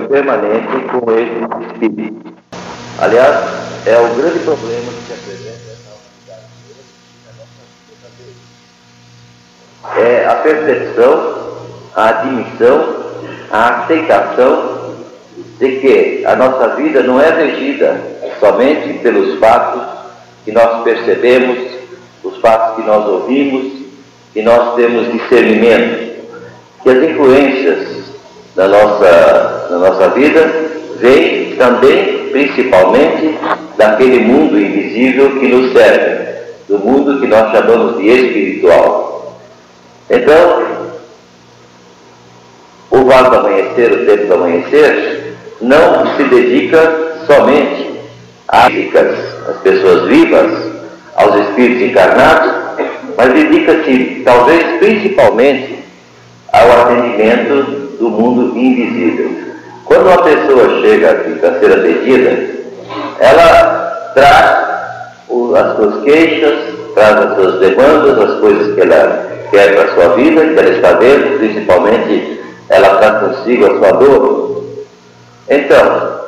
[0.00, 2.34] permanente com esse espírito.
[2.98, 3.36] Aliás,
[3.86, 6.46] é o grande problema que se apresenta nessa humanidade
[9.98, 11.14] É a percepção,
[11.94, 12.96] a admissão,
[13.50, 14.94] a aceitação
[15.58, 18.00] de que a nossa vida não é regida
[18.40, 19.82] somente pelos fatos
[20.44, 21.72] que nós percebemos,
[22.24, 23.82] os fatos que nós ouvimos,
[24.32, 26.24] que nós temos discernimento,
[26.82, 27.88] que as influências
[28.56, 30.70] da nossa, da nossa vida
[31.00, 33.38] vêm também, principalmente,
[33.78, 36.24] daquele mundo invisível que nos serve,
[36.68, 39.40] do mundo que nós chamamos de espiritual.
[40.10, 40.62] Então,
[42.90, 47.92] o vale do amanhecer, o tempo do amanhecer, não se dedica somente
[48.48, 48.72] às
[49.48, 50.72] às pessoas vivas,
[51.16, 52.52] aos espíritos encarnados,
[53.16, 55.78] mas dedica-se talvez principalmente
[56.52, 59.41] ao atendimento do mundo invisível.
[59.92, 62.30] Quando uma pessoa chega aqui para ser atendida,
[63.20, 64.50] ela traz
[65.54, 66.58] as suas queixas,
[66.94, 70.70] traz as suas demandas, as coisas que ela quer para a sua vida, que ela
[70.70, 74.64] está vendo, principalmente ela traz consigo a sua dor.
[75.50, 76.20] Então,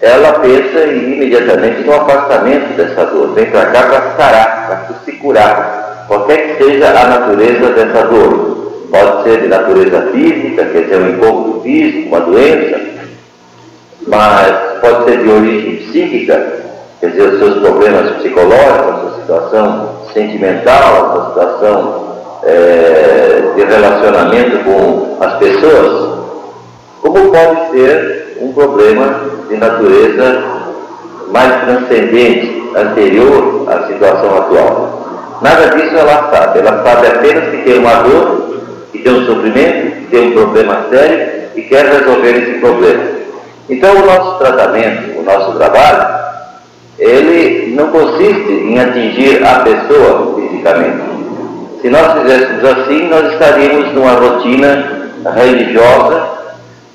[0.00, 3.32] ela pensa imediatamente no afastamento dessa dor.
[3.32, 8.58] Vem para cá para sarar, para se curar, qualquer que seja a natureza dessa dor.
[8.90, 12.88] Pode ser de natureza física, quer dizer, um incômodo físico, uma doença,
[14.08, 16.46] mas pode ser de origem psíquica,
[17.00, 22.08] quer dizer, os seus problemas psicológicos, a sua situação sentimental, a sua situação
[22.44, 26.18] é, de relacionamento com as pessoas,
[27.02, 30.42] como pode ser um problema de natureza
[31.30, 35.38] mais transcendente, anterior à situação atual.
[35.42, 38.48] Nada disso ela sabe, ela sabe apenas que tem uma dor
[38.92, 43.17] que tem um sofrimento, que tem um problema sério e quer resolver esse problema.
[43.68, 46.18] Então, o nosso tratamento, o nosso trabalho,
[46.98, 51.08] ele não consiste em atingir a pessoa fisicamente.
[51.80, 56.28] Se nós fizéssemos assim, nós estaríamos numa rotina religiosa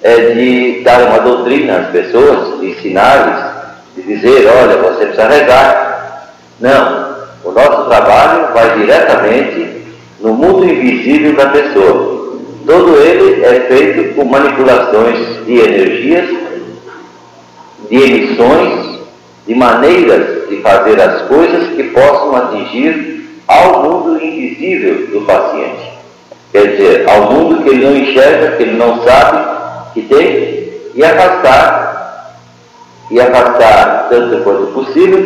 [0.01, 3.53] é, de dar uma doutrina às pessoas, ensinar-lhes,
[3.95, 6.33] de dizer, olha, você precisa rezar.
[6.59, 7.15] Não,
[7.45, 9.85] o nosso trabalho vai diretamente
[10.19, 12.13] no mundo invisível da pessoa.
[12.65, 16.42] Todo ele é feito por manipulações de energias,
[17.93, 18.99] de emissões,
[19.45, 25.93] de maneiras de fazer as coisas que possam atingir ao mundo invisível do paciente.
[26.51, 29.45] Quer dizer, ao mundo que ele não enxerga, que ele não sabe
[29.93, 32.39] que tem, e afastar,
[33.11, 35.21] e afastar tanto quanto possível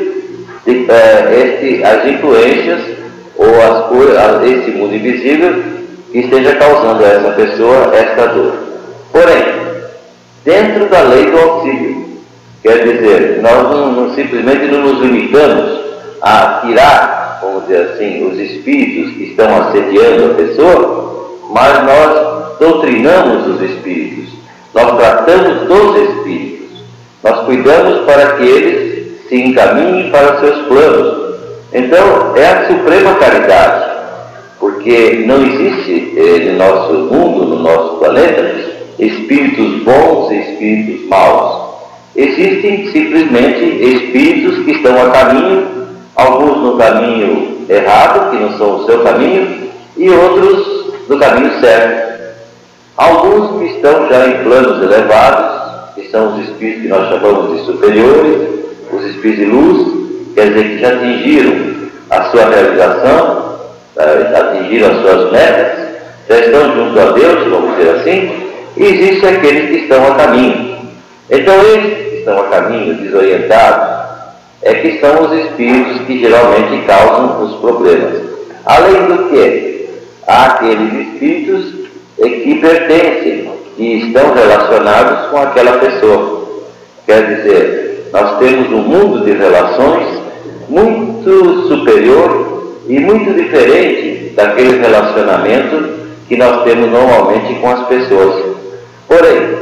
[0.65, 2.81] de, é, este, as influências
[3.37, 5.63] ou as coisas, esse mundo invisível
[6.11, 8.55] que esteja causando a essa pessoa esta dor.
[9.13, 9.45] Porém,
[10.43, 11.96] dentro da lei do auxílio,
[12.61, 15.79] quer dizer, nós não, não, simplesmente não nos limitamos
[16.21, 23.47] a tirar, vamos dizer assim, os espíritos que estão assediando a pessoa, mas nós doutrinamos
[23.55, 24.33] os espíritos,
[24.73, 26.83] nós tratamos dos espíritos,
[27.23, 31.27] nós cuidamos para que eles se encaminhem para seus planos,
[31.73, 33.91] então, é a suprema caridade,
[34.59, 38.55] porque não existe eh, no nosso mundo, no nosso planeta,
[38.97, 41.66] espíritos bons e espíritos maus.
[42.17, 45.67] Existem simplesmente espíritos que estão a caminho,
[46.15, 52.07] alguns no caminho errado, que não são o seu caminho, e outros no caminho certo.
[52.97, 57.65] Alguns que estão já em planos elevados, que são os espíritos que nós chamamos de
[57.67, 58.49] superiores,
[58.91, 61.53] os espíritos de luz, quer dizer que já atingiram
[62.09, 63.59] a sua realização,
[63.95, 65.87] eh, atingiram as suas metas,
[66.27, 68.31] já estão junto a Deus, vamos dizer assim,
[68.75, 70.77] e existem aqueles que estão a caminho.
[71.29, 74.05] Então, eles estão a caminho, desorientados,
[74.61, 78.21] é que são os espíritos que geralmente causam os problemas.
[78.65, 79.89] Além do que,
[80.27, 81.73] há aqueles espíritos
[82.17, 86.47] que pertencem, que estão relacionados com aquela pessoa.
[87.05, 90.19] Quer dizer, nós temos um mundo de relações
[90.67, 95.97] muito superior e muito diferente daquele relacionamento
[96.27, 98.57] que nós temos normalmente com as pessoas.
[99.07, 99.56] Porém,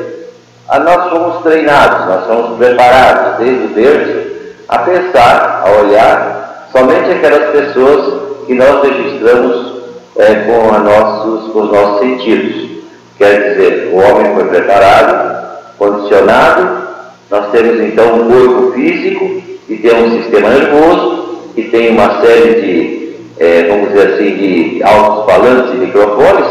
[0.68, 4.26] nós fomos treinados, nós fomos preparados desde o berço
[4.68, 9.76] a pensar, a olhar somente aquelas pessoas que nós registramos
[10.18, 12.84] é, com, nossos, com os nossos sentidos.
[13.18, 15.36] Quer dizer, o homem foi preparado,
[15.78, 16.86] condicionado,
[17.30, 22.62] nós temos então um corpo físico que tem um sistema nervoso, que tem uma série
[22.62, 26.48] de, é, vamos dizer assim, de altos-falantes e microfones,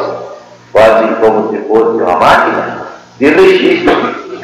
[0.73, 2.84] quase como se fosse uma máquina,
[3.19, 3.95] de registro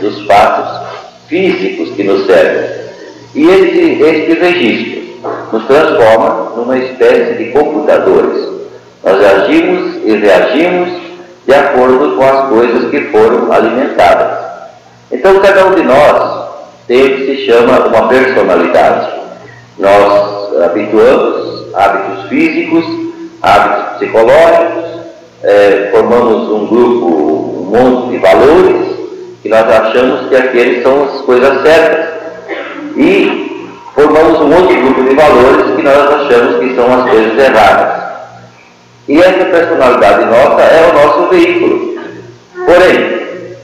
[0.01, 0.89] dos fatos
[1.29, 2.81] físicos que nos servem.
[3.35, 5.01] E esse, este registro
[5.53, 8.49] nos transforma numa espécie de computadores.
[9.05, 10.89] Nós agimos e reagimos
[11.47, 14.39] de acordo com as coisas que foram alimentadas.
[15.11, 16.49] Então, cada um de nós
[16.87, 19.13] tem o que se chama uma personalidade.
[19.79, 22.85] Nós habituamos hábitos físicos,
[23.43, 25.01] hábitos psicológicos,
[25.43, 28.91] é, formamos um grupo, monte de valores
[29.43, 32.21] que nós achamos que aqueles são as coisas certas.
[32.97, 38.01] E formamos um outro grupo de valores que nós achamos que são as coisas erradas.
[39.09, 41.99] E essa personalidade nossa é o nosso veículo.
[42.67, 43.57] Porém,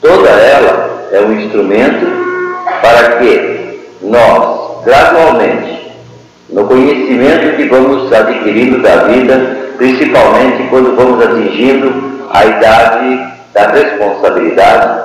[0.00, 2.06] toda ela é um instrumento
[2.80, 5.92] para que nós, gradualmente,
[6.50, 15.02] no conhecimento que vamos adquirindo da vida, principalmente quando vamos atingindo a idade da responsabilidade,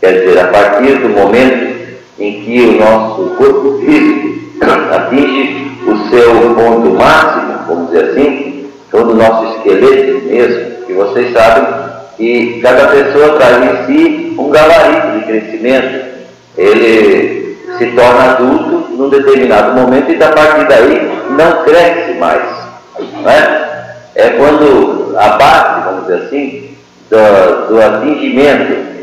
[0.00, 1.74] quer dizer, a partir do momento
[2.18, 9.12] em que o nosso corpo físico atinge o seu ponto máximo, vamos dizer assim, todo
[9.12, 11.64] o nosso esqueleto mesmo, que vocês sabem
[12.16, 16.04] que cada pessoa traz em si um gabarito de crescimento.
[16.56, 22.42] Ele se torna adulto num determinado momento e da partir daí não cresce mais.
[23.20, 23.96] Não é?
[24.14, 26.76] é quando a base, vamos dizer assim,
[27.10, 28.94] do, do atingimento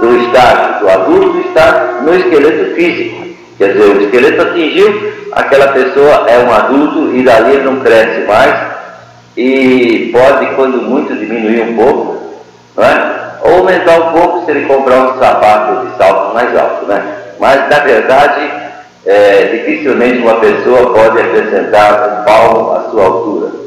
[0.00, 3.24] do estágio do adulto está no esqueleto físico.
[3.56, 8.74] Quer dizer, o esqueleto atingiu, aquela pessoa é um adulto e dali não cresce mais
[9.36, 12.42] e pode, quando muito, diminuir um pouco,
[12.76, 13.24] não é?
[13.42, 16.86] ou aumentar um pouco se ele comprar um sapato de salto mais alto.
[16.86, 17.02] Né?
[17.38, 18.50] Mas, na verdade,
[19.04, 23.63] é, dificilmente uma pessoa pode acrescentar um palmo à sua altura.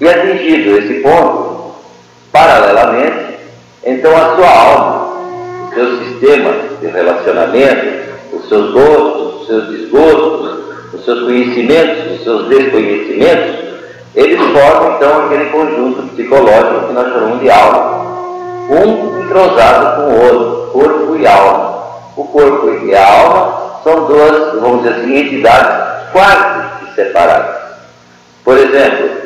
[0.00, 1.56] E atingido esse ponto,
[2.36, 3.38] Paralelamente,
[3.82, 5.06] então a sua alma,
[5.70, 6.52] o seu sistema
[6.82, 10.58] de relacionamento, os seus gostos, os seus desgostos,
[10.92, 13.56] os seus conhecimentos, os seus desconhecimentos,
[14.14, 18.06] eles formam então aquele conjunto psicológico que nós chamamos de alma.
[18.68, 21.86] Um entrosado com o outro, corpo e alma.
[22.18, 27.56] O corpo e a alma são duas, vamos dizer assim, entidades quase separadas.
[28.44, 29.25] Por exemplo,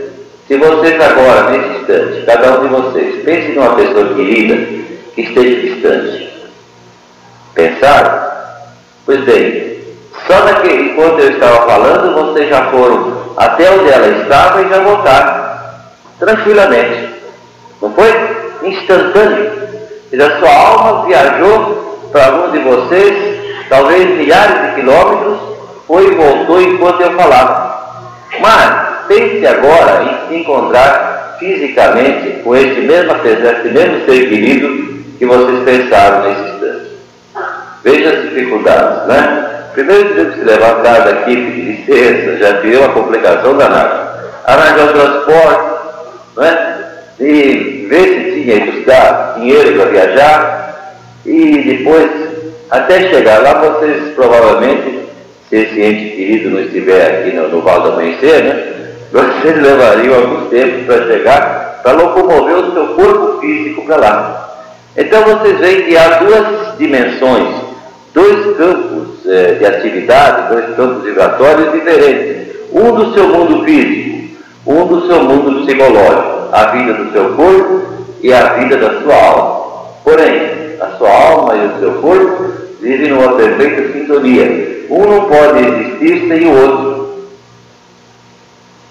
[0.50, 4.56] se vocês agora, nesse instante, cada um de vocês, pense numa pessoa querida
[5.14, 6.50] que esteja distante.
[7.54, 8.20] Pensaram?
[9.06, 9.78] Pois bem,
[10.26, 14.80] só naquele, enquanto eu estava falando, vocês já foram até onde ela estava e já
[14.80, 15.50] voltaram.
[16.18, 17.14] Tranquilamente.
[17.80, 18.12] Não foi?
[18.64, 19.52] Instantâneo.
[20.12, 25.38] E a sua alma viajou para algum de vocês, talvez milhares de quilômetros,
[25.86, 28.18] foi e voltou enquanto eu falava.
[28.40, 35.26] Mas, pense agora em se encontrar fisicamente com este mesmo, este mesmo ser querido que
[35.26, 36.90] vocês pensaram nesse instante.
[37.82, 39.64] Veja as dificuldades, né?
[39.72, 44.30] Primeiro teve que se levantar daqui, pedir licença, já tive uma complicação danada.
[44.44, 45.70] Arranjar o transporte,
[46.36, 46.76] né?
[47.18, 50.94] E ver se tinha que buscar dinheiro para viajar.
[51.26, 52.10] E depois,
[52.70, 55.00] até chegar lá, vocês provavelmente,
[55.48, 58.79] se esse ente querido não estiver aqui no, no Val do Amanhecer, né?
[59.12, 64.50] Vocês levariam algum tempo para chegar, para locomover o seu corpo físico para lá.
[64.96, 67.48] Então vocês veem que há duas dimensões,
[68.14, 72.50] dois campos é, de atividade, dois campos vibratórios diferentes.
[72.72, 77.82] Um do seu mundo físico, um do seu mundo psicológico, a vida do seu corpo
[78.22, 79.60] e a vida da sua alma.
[80.04, 84.86] Porém, a sua alma e o seu corpo vivem numa perfeita sintonia.
[84.88, 86.89] Um não pode existir sem o outro.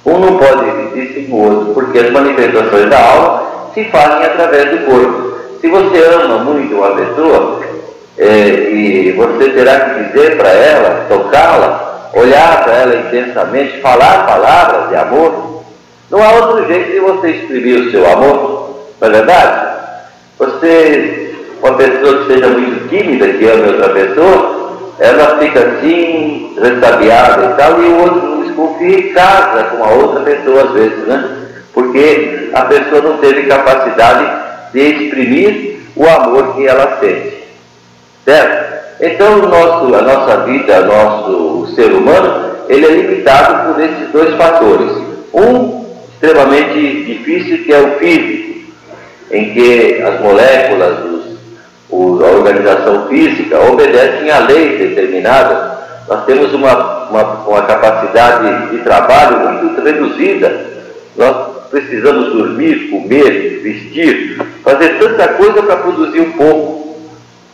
[0.10, 4.72] Um não pode existir sem o outro, porque as manifestações da alma se fazem através
[4.72, 5.40] do corpo.
[5.62, 7.60] Se você ama muito uma pessoa,
[8.18, 14.90] é, e você terá que dizer para ela, tocá-la, olhar para ela intensamente, falar palavras
[14.90, 15.64] de amor,
[16.10, 19.70] não há outro jeito de você exprimir o seu amor, não é verdade?
[20.40, 24.69] Você, uma pessoa que seja muito tímida, que ama outra pessoa,
[25.00, 30.22] ela fica assim, ressabiada e tal, e o outro desconfia e casa com a outra
[30.22, 31.38] pessoa às vezes, né?
[31.74, 34.28] Porque a pessoa não teve capacidade
[34.74, 37.44] de exprimir o amor que ela sente.
[38.26, 38.80] Certo?
[39.02, 44.36] Então nosso, a nossa vida, o nosso ser humano, ele é limitado por esses dois
[44.36, 44.92] fatores.
[45.34, 48.74] Um extremamente difícil que é o físico,
[49.32, 51.19] em que as moléculas,
[51.92, 55.80] a organização física obedecem a leis determinadas
[56.10, 60.66] nós temos uma, uma, uma capacidade de trabalho muito reduzida.
[61.16, 66.98] Nós precisamos dormir, comer, vestir, fazer tanta coisa para produzir um pouco.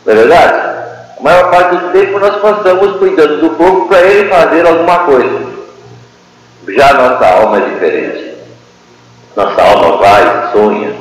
[0.06, 0.76] Não é verdade?
[1.20, 5.56] A maior parte do tempo nós passamos cuidando do corpo para ele fazer alguma coisa.
[6.70, 8.36] Já nossa alma é diferente.
[9.36, 10.94] Nossa alma vai, sonha,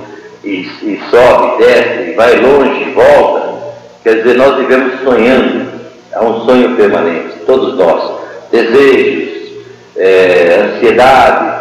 [0.44, 3.54] e, e sobe, desce, vai longe, volta.
[4.02, 5.72] Quer dizer, nós vivemos sonhando.
[6.12, 8.12] É um sonho permanente, todos nós.
[8.52, 9.64] Desejos,
[9.96, 11.54] é, ansiedades,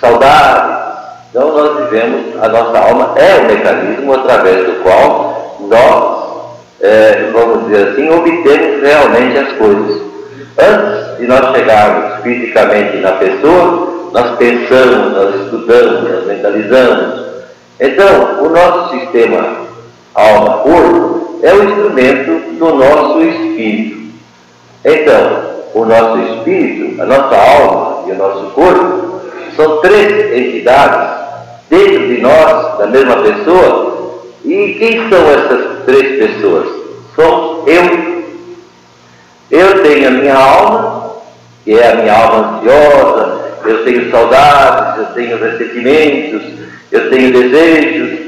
[0.00, 0.76] saudades.
[1.30, 7.64] Então nós vivemos, a nossa alma é o mecanismo através do qual nós, é, vamos
[7.66, 10.02] dizer assim, obtemos realmente as coisas.
[10.58, 17.25] Antes de nós chegarmos fisicamente na pessoa, nós pensamos, nós estudamos, nós mentalizamos.
[17.78, 19.66] Então, o nosso sistema
[20.14, 24.14] alma-corpo é o instrumento do nosso espírito.
[24.84, 29.20] Então, o nosso espírito, a nossa alma e o nosso corpo
[29.54, 31.16] são três entidades
[31.68, 34.22] dentro de nós, da mesma pessoa.
[34.44, 36.68] E quem são essas três pessoas?
[37.14, 38.16] Somos eu.
[39.50, 41.10] Eu tenho a minha alma,
[41.64, 46.42] que é a minha alma ansiosa, eu tenho saudades, eu tenho ressentimentos,
[46.90, 48.18] eu tenho desejos,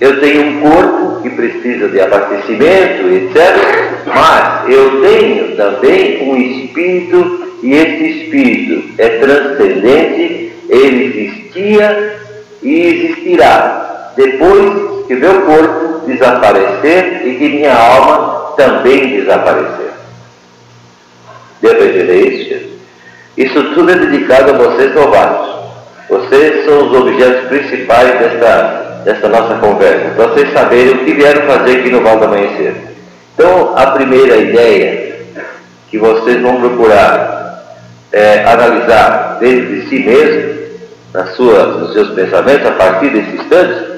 [0.00, 4.00] eu tenho um corpo que precisa de abastecimento, etc.
[4.06, 12.20] Mas eu tenho também um espírito, e esse espírito é transcendente, ele existia
[12.62, 19.90] e existirá depois que meu corpo desaparecer e que minha alma também desaparecer.
[21.60, 22.70] Deu para entender isso?
[23.36, 25.49] Isso tudo é dedicado a vocês novatos.
[26.10, 31.42] Vocês são os objetos principais desta, desta nossa conversa, para vocês saberem o que vieram
[31.42, 32.74] fazer aqui no Val do Amanhecer.
[33.32, 35.20] Então, a primeira ideia
[35.88, 37.76] que vocês vão procurar
[38.10, 40.60] é, analisar dentro de si mesmo,
[41.14, 43.90] na sua, nos seus pensamentos, a partir desse instante,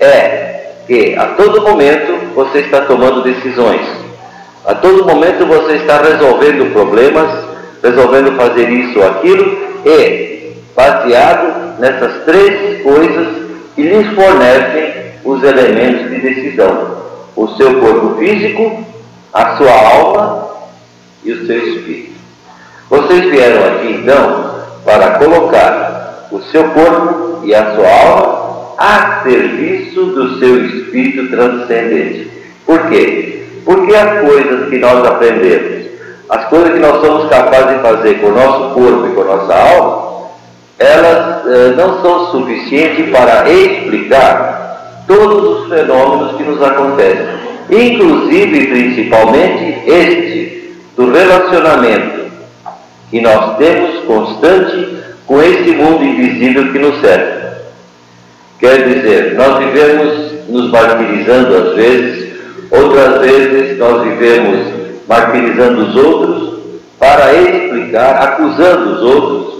[0.00, 3.86] é que a todo momento você está tomando decisões.
[4.64, 7.30] A todo momento você está resolvendo problemas,
[7.82, 10.32] resolvendo fazer isso ou aquilo, e
[10.74, 13.28] baseado nessas três coisas
[13.74, 16.96] que lhes fornecem os elementos de decisão:
[17.36, 18.84] o seu corpo físico,
[19.32, 20.48] a sua alma
[21.24, 22.12] e o seu espírito.
[22.90, 28.42] Vocês vieram aqui então para colocar o seu corpo e a sua alma
[28.78, 32.30] a serviço do seu espírito transcendente.
[32.66, 33.44] Por quê?
[33.64, 35.86] Porque as coisas que nós aprendemos,
[36.28, 39.36] as coisas que nós somos capazes de fazer com o nosso corpo e com a
[39.36, 40.11] nossa alma,
[40.82, 47.26] elas eh, não são suficientes para explicar todos os fenômenos que nos acontecem,
[47.70, 52.22] inclusive e principalmente este do relacionamento
[53.10, 57.42] que nós temos constante com esse mundo invisível que nos serve.
[58.58, 62.32] Quer dizer, nós vivemos nos martirizando às vezes,
[62.70, 64.66] outras vezes nós vivemos
[65.08, 66.52] martirizando os outros
[66.98, 69.51] para explicar, acusando os outros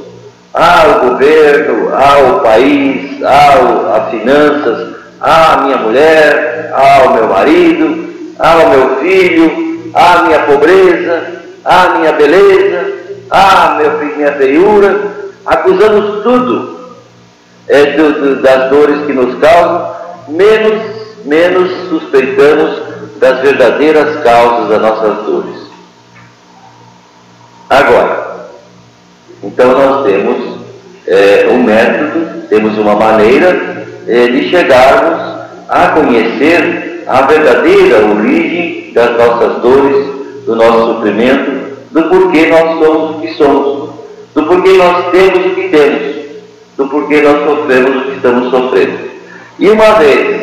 [0.53, 8.97] ao governo, ao país, ao, a finanças, à minha mulher, ao meu marido, ao meu
[9.01, 12.93] filho, à minha pobreza, à minha beleza,
[13.31, 13.79] à
[14.17, 15.01] minha feiura,
[15.47, 16.97] acusamos tudo
[17.69, 19.95] é, do, do, das dores que nos causam,
[20.29, 20.83] menos,
[21.25, 22.83] menos suspeitamos
[23.19, 25.63] das verdadeiras causas das nossas dores.
[27.71, 28.32] Agora,
[29.43, 30.59] então nós temos
[31.07, 35.21] é, um método, temos uma maneira é, de chegarmos
[35.69, 40.07] a conhecer a verdadeira origem das nossas dores,
[40.47, 41.51] do nosso sofrimento,
[41.91, 43.91] do porquê nós somos o que somos,
[44.35, 46.13] do porquê nós temos o que temos,
[46.77, 48.99] do porquê nós sofremos o que estamos sofrendo.
[49.59, 50.43] E uma vez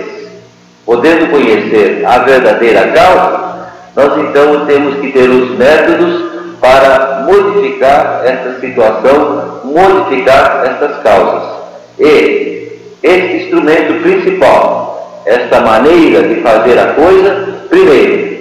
[0.86, 6.29] podendo conhecer a verdadeira causa, nós então temos que ter os métodos
[6.60, 11.60] para modificar essa situação, modificar essas causas.
[12.00, 18.40] E esse instrumento principal, esta maneira de fazer a coisa, primeiro,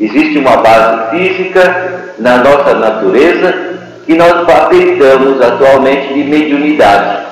[0.00, 3.54] existe uma base física na nossa natureza
[4.06, 7.26] que nós patentamos atualmente de mediunidade.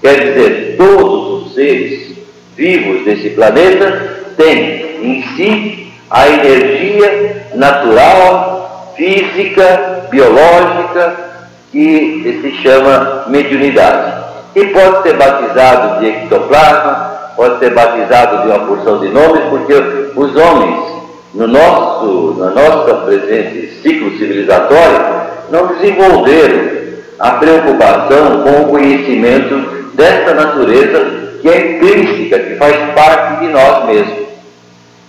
[0.00, 2.16] Quer dizer, todos os seres
[2.56, 8.61] vivos desse planeta têm em si a energia natural
[8.96, 11.32] física, biológica,
[11.70, 14.22] que se chama mediunidade.
[14.54, 19.72] E pode ser batizado de ectoplasma, pode ser batizado de uma porção de nomes, porque
[20.14, 20.92] os homens,
[21.34, 26.82] no nosso, na nossa presente ciclo civilizatório, não desenvolveram
[27.18, 29.54] a preocupação com o conhecimento
[29.94, 34.28] dessa natureza que é intrínseca, que faz parte de nós mesmos.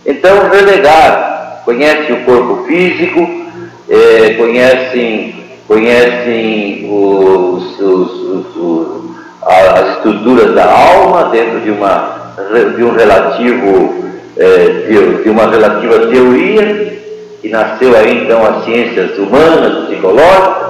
[0.05, 3.42] estão relegados, conhecem o corpo físico,
[3.89, 5.35] é, conhecem,
[5.67, 9.03] conhecem os, os, os,
[9.45, 12.33] as estruturas da alma dentro de, uma,
[12.75, 14.03] de um relativo,
[14.37, 17.01] é, de, de uma relativa teoria,
[17.41, 20.63] que nasceu aí então as ciências humanas, psicológicas,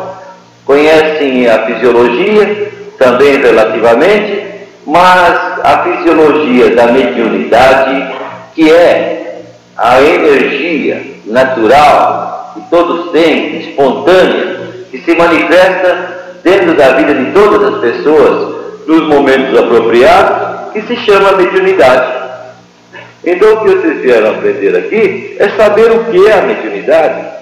[0.65, 4.43] conhecem a fisiologia, também relativamente,
[4.85, 8.13] mas a fisiologia da mediunidade,
[8.55, 9.41] que é
[9.77, 14.57] a energia natural que todos têm, espontânea,
[14.91, 18.55] que se manifesta dentro da vida de todas as pessoas
[18.85, 22.23] nos momentos apropriados, que se chama mediunidade.
[23.25, 27.33] Então, o que vocês vieram aprender aqui é saber o que é a mediunidade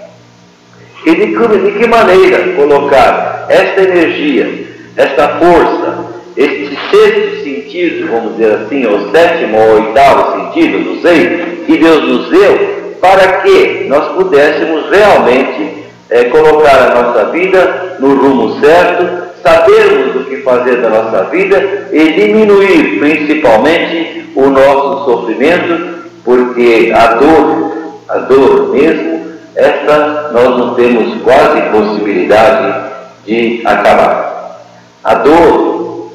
[1.05, 6.05] e de que, de que maneira colocar esta energia, esta força,
[6.37, 12.03] este sexto sentido, vamos dizer assim, ou sétimo ou oitavo sentido, não sei, que Deus
[12.03, 19.31] nos deu, para que nós pudéssemos realmente é, colocar a nossa vida no rumo certo,
[19.41, 27.15] sabermos o que fazer da nossa vida e diminuir principalmente o nosso sofrimento, porque a
[27.15, 32.91] dor, a dor mesmo, essa nós não temos quase possibilidade
[33.25, 34.61] de acabar.
[35.03, 36.11] A dor,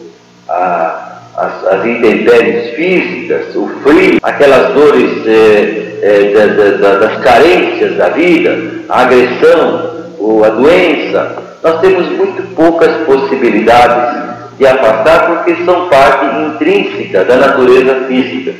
[0.48, 7.96] a, as, as intempéries físicas, o frio, aquelas dores é, é, da, da, das carências
[7.96, 8.56] da vida,
[8.88, 9.96] a agressão,
[10.44, 14.26] a doença, nós temos muito poucas possibilidades
[14.58, 18.54] de afastar porque são parte intrínseca da natureza física.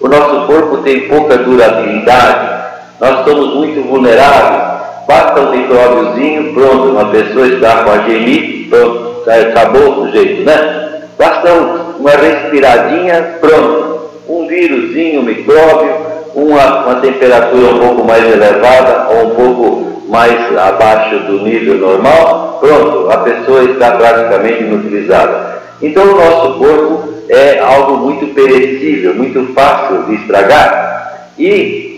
[0.00, 2.62] O nosso corpo tem pouca durabilidade,
[3.00, 4.72] nós somos muito vulneráveis.
[5.06, 11.02] Basta um micróbiozinho, pronto, uma pessoa está com a genite, pronto, acabou o jeito, né?
[11.18, 11.52] Basta
[11.98, 14.10] uma respiradinha, pronto.
[14.28, 20.56] Um vírusinho, um micróbio, uma, uma temperatura um pouco mais elevada ou um pouco mais
[20.58, 25.62] abaixo do nível normal, pronto, a pessoa está praticamente inutilizada.
[25.80, 31.30] Então o nosso corpo é algo muito perecível, muito fácil de estragar.
[31.38, 31.92] E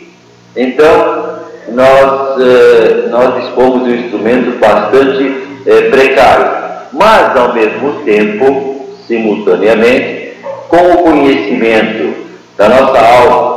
[0.56, 1.40] então,
[1.72, 5.34] nós, eh, nós dispomos de um instrumento bastante
[5.66, 6.46] eh, precário,
[6.92, 10.34] mas ao mesmo tempo, simultaneamente,
[10.68, 12.14] com o conhecimento
[12.56, 13.53] da nossa alma,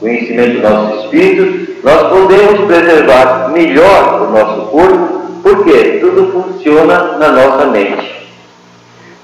[0.00, 7.28] conhecimento do nosso espírito, nós podemos preservar melhor o nosso corpo, porque tudo funciona na
[7.28, 8.10] nossa mente.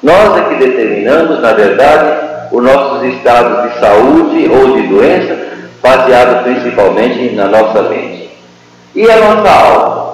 [0.02, 5.36] Nós é que determinamos, na verdade, os nossos estados de saúde ou de doença
[5.82, 8.30] baseado principalmente na nossa mente.
[8.94, 10.06] E a nossa alma?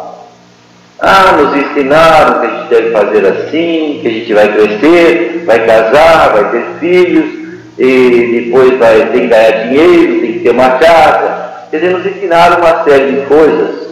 [0.99, 5.67] Ah, nos ensinaram que a gente deve fazer assim, que a gente vai crescer, vai
[5.67, 7.42] casar, vai ter filhos,
[7.79, 11.43] e depois vai ter que ganhar dinheiro, tem que ter uma casa.
[11.71, 13.89] Quer nos ensinaram uma série de coisas,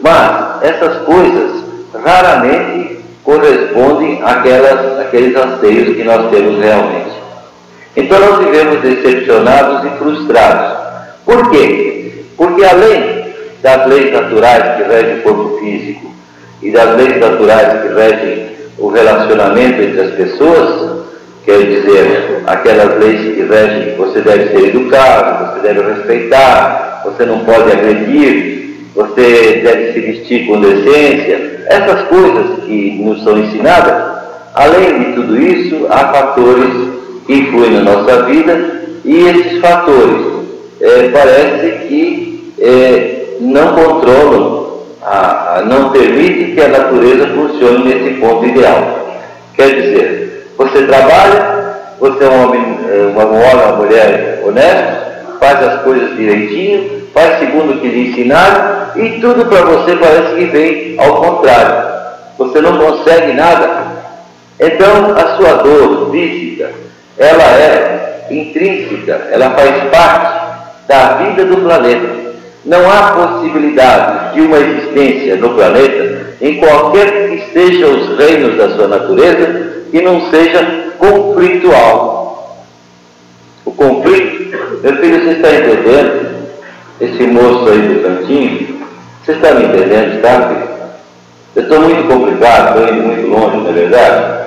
[0.00, 1.64] mas essas coisas
[2.02, 7.12] raramente correspondem àquelas, àqueles anseios que nós temos realmente.
[7.94, 10.78] Então nós vivemos decepcionados e frustrados.
[11.26, 12.24] Por quê?
[12.36, 16.10] Porque além das leis naturais que regem o corpo físico
[16.62, 21.07] e das leis naturais que regem o relacionamento entre as pessoas,
[21.48, 27.38] quer dizer, aquelas leis que regem você deve ser educado, você deve respeitar, você não
[27.38, 33.94] pode agredir, você deve se vestir com decência, essas coisas que nos são ensinadas,
[34.54, 36.68] além de tudo isso, há fatores
[37.26, 40.26] que influem na nossa vida e esses fatores
[40.82, 48.20] é, parece que é, não controlam, a, a, não permite que a natureza funcione nesse
[48.20, 48.98] ponto ideal.
[49.54, 50.27] Quer dizer,
[50.58, 56.16] você trabalha, você é um homem, é, uma, um uma mulher honesto, faz as coisas
[56.16, 61.22] direitinho, faz segundo o que lhe ensinaram e tudo para você parece que vem ao
[61.22, 61.98] contrário.
[62.36, 63.86] Você não consegue nada.
[64.58, 66.70] Então a sua dor física,
[67.16, 70.48] ela é intrínseca, ela faz parte
[70.88, 72.28] da vida do planeta.
[72.64, 78.70] Não há possibilidade de uma existência no planeta, em qualquer que sejam os reinos da
[78.70, 82.64] sua natureza, que não seja conflitual.
[83.64, 86.38] O conflito, meu filho, você está entendendo?
[87.00, 88.80] Esse moço aí do cantinho,
[89.24, 90.68] você está me entendendo, filho?
[91.54, 94.38] Eu estou muito complicado, estou indo muito longe, não é verdade?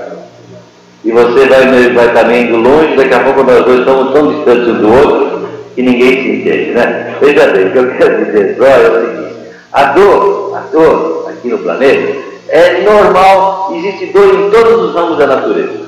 [1.04, 4.67] E você vai, vai também indo longe, daqui a pouco nós dois estamos tão distantes
[4.67, 7.15] um do outro que ninguém se entende, né?
[7.21, 9.36] Veja bem, o que eu quero dizer só é o seguinte,
[9.71, 15.17] a dor, a dor aqui no planeta é normal, existe dor em todos os ramos
[15.17, 15.82] da natureza.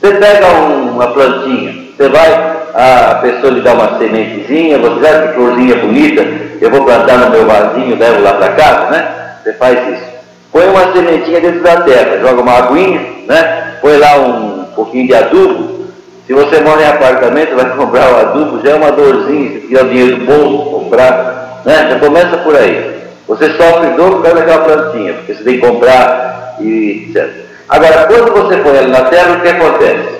[0.00, 5.28] Você pega um, uma plantinha, você vai a pessoa lhe dá uma sementezinha, você sabe
[5.28, 6.26] que florzinha bonita,
[6.60, 9.08] eu vou plantar no meu vasinho, levo lá para casa, né?
[9.42, 10.04] Você faz isso.
[10.52, 13.78] Põe uma sementinha dentro da terra, joga uma aguinha, né?
[13.80, 15.86] Põe lá um pouquinho de adubo.
[16.26, 19.82] Se você mora em apartamento, vai comprar o adubo, já é uma dorzinha, se tiver
[19.82, 21.88] o dinheiro do bolso, comprar, né?
[21.90, 23.05] Já começa por aí.
[23.28, 27.46] Você sofre dor por causa daquela plantinha, porque você tem que comprar e etc.
[27.68, 30.16] Agora, quando você põe ela na terra, o que acontece?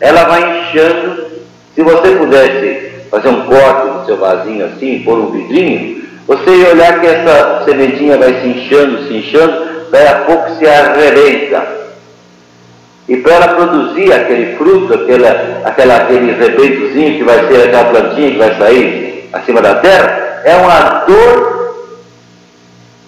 [0.00, 1.28] Ela vai inchando
[1.74, 6.70] se você pudesse fazer um corte no seu vasinho assim, pôr um vidrinho, você ia
[6.70, 11.78] olhar que essa sementinha vai se inchando, se inchando, daí a pouco se arrebenta.
[13.08, 18.30] E para ela produzir aquele fruto, aquela, aquela, aquele rebentozinho que vai ser aquela plantinha
[18.32, 21.57] que vai sair acima da terra, é uma dor.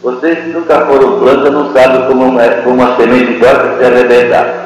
[0.03, 4.61] Vocês que nunca foram planta não sabem como uma, como uma semente pode se arrebentar.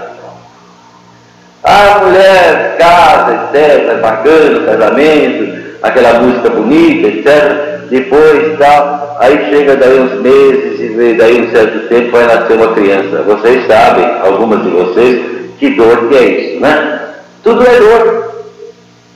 [1.65, 7.89] A mulher casa, etc., é bacana, casamento, aquela música bonita, etc.
[7.91, 12.73] Depois tal, aí chega daí uns meses e daí um certo tempo vai nascer uma
[12.73, 13.23] criança.
[13.23, 15.25] Vocês sabem, algumas de vocês,
[15.59, 17.01] que dor que é isso, né?
[17.43, 18.45] Tudo é dor.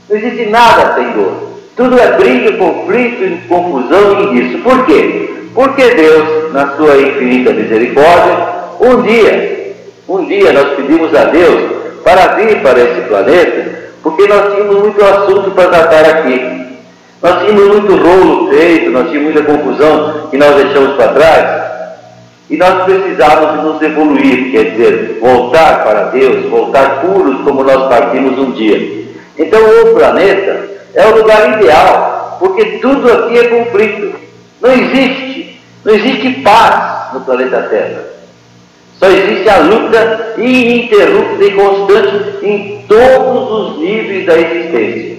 [0.09, 1.49] Não existe nada sem dor.
[1.77, 4.59] Tudo é briga, conflito, confusão e isso.
[4.63, 5.35] Por quê?
[5.59, 8.37] Porque Deus, na sua infinita misericórdia,
[8.81, 9.75] um dia,
[10.09, 11.73] um dia nós pedimos a Deus
[12.05, 16.79] para vir para esse planeta, porque nós tínhamos muito assunto para tratar aqui.
[17.21, 21.63] Nós tínhamos muito rolo feito, nós tínhamos muita confusão que nós deixamos para trás.
[22.49, 28.39] E nós precisávamos nos evoluir, quer dizer, voltar para Deus, voltar puros como nós partimos
[28.39, 29.09] um dia.
[29.37, 34.15] Então o planeta é o lugar ideal, porque tudo aqui é conflito.
[34.61, 35.28] Não existe,
[35.89, 38.05] não existe paz no planeta Terra.
[38.99, 45.19] Só existe a luta ininterrupta e constante em todos os níveis da existência.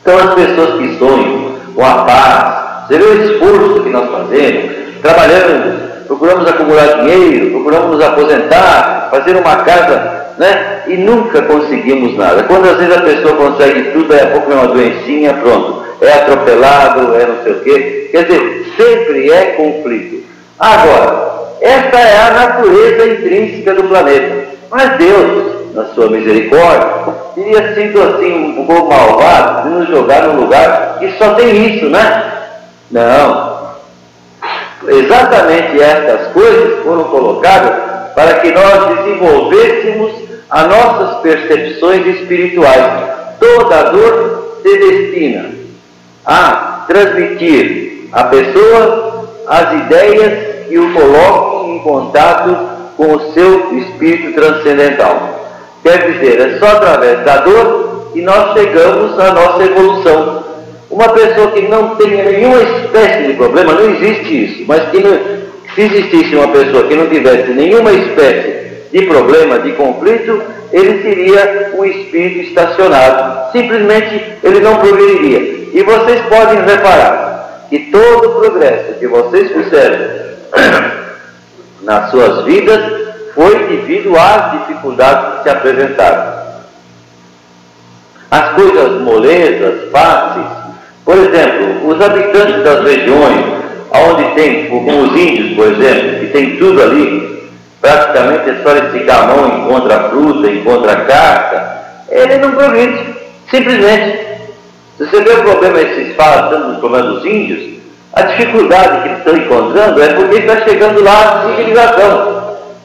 [0.00, 4.70] Então, as pessoas que sonham com a paz, você o esforço que nós fazemos,
[5.02, 10.82] trabalhamos, procuramos acumular dinheiro, procuramos nos aposentar, fazer uma casa, né?
[10.86, 12.44] E nunca conseguimos nada.
[12.44, 16.12] Quando às vezes a pessoa consegue tudo, é a pouco é uma doencinha, pronto, é
[16.12, 18.08] atropelado, é não sei o quê.
[18.10, 20.24] Quer dizer, sempre é conflito.
[20.58, 24.48] Agora, esta é a natureza intrínseca do planeta.
[24.70, 30.40] Mas Deus, na sua misericórdia, teria sido assim um pouco malvado de nos jogar num
[30.40, 32.32] lugar que só tem isso, né?
[32.90, 33.60] Não.
[34.88, 40.12] Exatamente estas coisas foram colocadas para que nós desenvolvêssemos
[40.50, 43.10] as nossas percepções espirituais.
[43.38, 45.59] Toda dor se destina
[46.30, 52.56] a transmitir à pessoa as ideias e o coloquem em contato
[52.96, 55.40] com o seu espírito transcendental.
[55.82, 60.44] Quer dizer, é só através da dor que nós chegamos à nossa evolução.
[60.88, 65.18] Uma pessoa que não tenha nenhuma espécie de problema, não existe isso, mas que não,
[65.74, 71.72] se existisse uma pessoa que não tivesse nenhuma espécie de problema, de conflito, ele seria
[71.76, 73.52] um espírito estacionado.
[73.52, 75.68] Simplesmente ele não progrediria.
[75.72, 80.30] E vocês podem reparar que todo o progresso que vocês fizeram
[81.82, 82.80] nas suas vidas
[83.34, 86.40] foi devido às dificuldades que se apresentaram.
[88.30, 90.46] As coisas molezas, fáceis,
[91.04, 93.44] por exemplo, os habitantes das regiões
[93.92, 97.39] onde tem, como os índios, por exemplo, que tem tudo ali,
[97.80, 103.14] praticamente é só esticar a mão, encontra a fruta, encontra a carta, ele não progride,
[103.50, 104.30] simplesmente.
[104.98, 107.80] Se você vê o problema, esses falam tanto dos problemas dos índios,
[108.12, 112.40] a dificuldade que eles estão encontrando é porque está chegando lá a civilização.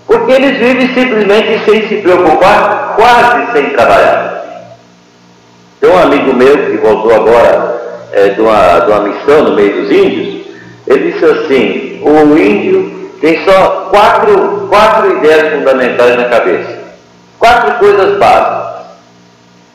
[0.08, 4.45] Porque eles vivem simplesmente sem se preocupar, quase sem trabalhar.
[5.81, 7.75] Tem um amigo meu que voltou agora
[8.13, 10.45] é, de, uma, de uma missão no meio dos índios,
[10.88, 16.80] ele disse assim, o índio tem só quatro, quatro ideias fundamentais na cabeça.
[17.39, 18.86] Quatro coisas básicas.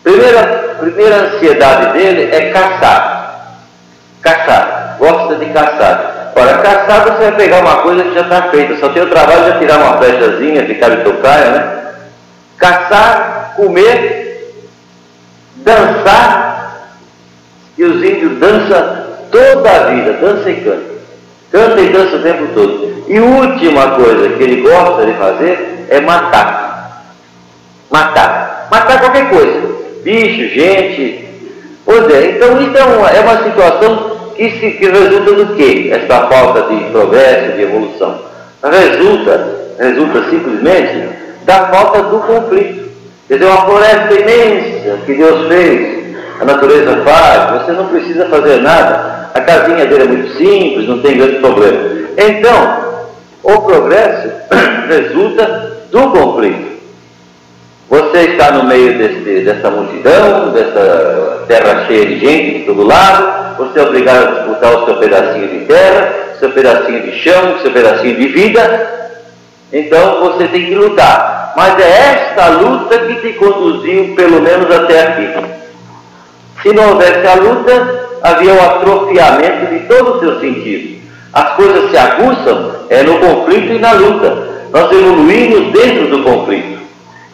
[0.02, 3.56] Primeira, primeira ansiedade dele é caçar.
[4.22, 6.32] Caçar gosta de caçar.
[6.36, 9.52] Ora, caçar você vai pegar uma coisa que já está feita, só tem o trabalho
[9.52, 11.82] de tirar uma flechazinha, ficar de tocaia, né?
[12.58, 14.62] Caçar, comer,
[15.56, 16.90] dançar,
[17.76, 20.90] e os índios dançam toda a vida, dança e canta.
[21.50, 22.89] Canta e dança o tempo todo.
[23.10, 27.04] E a última coisa que ele gosta de fazer é matar.
[27.90, 28.68] Matar.
[28.70, 29.62] Matar qualquer coisa.
[30.04, 31.28] Bicho, gente.
[31.84, 35.90] Pois é, então isso é uma, é situação que, se, que resulta do quê?
[35.92, 38.16] Essa falta de progresso, de evolução.
[38.62, 41.08] Resulta, resulta simplesmente
[41.44, 42.90] da falta do conflito.
[43.26, 48.60] Quer dizer, uma floresta imensa que Deus fez, a natureza faz, você não precisa fazer
[48.60, 49.30] nada.
[49.34, 51.90] A casinha dele é muito simples, não tem grande problema.
[52.16, 52.89] Então,
[53.42, 54.30] o progresso
[54.88, 56.70] resulta do conflito.
[57.88, 63.56] Você está no meio desse, dessa multidão, dessa terra cheia de gente de todo lado,
[63.58, 67.72] você é obrigado a disputar o seu pedacinho de terra, seu pedacinho de chão, seu
[67.72, 69.00] pedacinho de vida.
[69.72, 71.52] Então você tem que lutar.
[71.56, 75.28] Mas é esta luta que te conduziu pelo menos até aqui.
[76.62, 80.99] Se não houvesse a luta, havia o atrofiamento de todo o seu sentido.
[81.32, 84.50] As coisas se aguçam é no conflito e na luta.
[84.72, 86.80] Nós evoluímos dentro do conflito.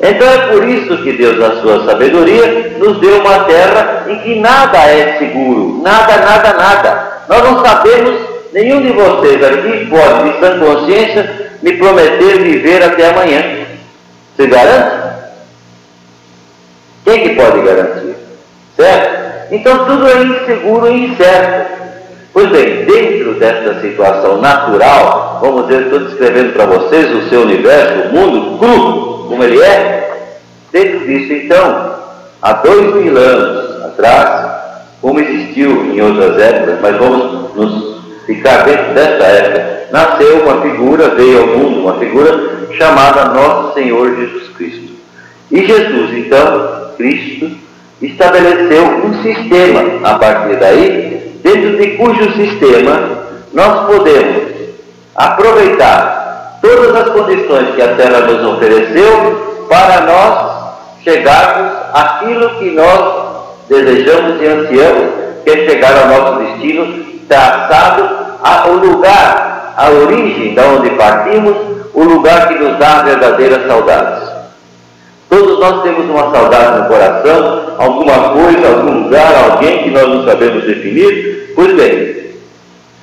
[0.00, 4.34] Então é por isso que Deus, na sua sabedoria, nos deu uma terra em que
[4.40, 7.12] nada é seguro, nada, nada, nada.
[7.28, 8.20] Nós não sabemos,
[8.52, 13.42] nenhum de vocês aqui pode, de sã consciência, me prometer viver até amanhã.
[14.36, 15.06] Você garante?
[17.04, 18.16] Quem que pode garantir?
[18.76, 19.54] Certo?
[19.54, 21.85] Então tudo é inseguro e incerto.
[22.36, 28.10] Pois bem, dentro dessa situação natural, vamos dizer, estou descrevendo para vocês o seu universo,
[28.10, 30.28] o mundo cru, como ele é,
[30.70, 31.94] dentro disso, então,
[32.42, 34.50] há dois mil anos atrás,
[35.00, 41.14] como existiu em outras épocas, mas vamos nos ficar dentro dessa época, nasceu uma figura,
[41.14, 44.92] veio ao mundo uma figura chamada Nosso Senhor Jesus Cristo.
[45.50, 47.50] E Jesus, então, Cristo,
[48.02, 54.52] estabeleceu um sistema a partir daí, dentro de cujo sistema nós podemos
[55.14, 60.56] aproveitar todas as condições que a terra nos ofereceu para nós
[61.02, 63.26] chegarmos àquilo que nós
[63.68, 65.10] desejamos e ansiamos,
[65.44, 68.08] que é chegar ao nosso destino traçado
[68.42, 71.56] ao lugar, a origem da onde partimos,
[71.94, 74.35] o lugar que nos dá verdadeiras saudades.
[75.28, 80.24] Todos nós temos uma saudade no coração, alguma coisa, algum lugar, alguém que nós não
[80.24, 81.52] sabemos definir.
[81.54, 82.16] Pois bem,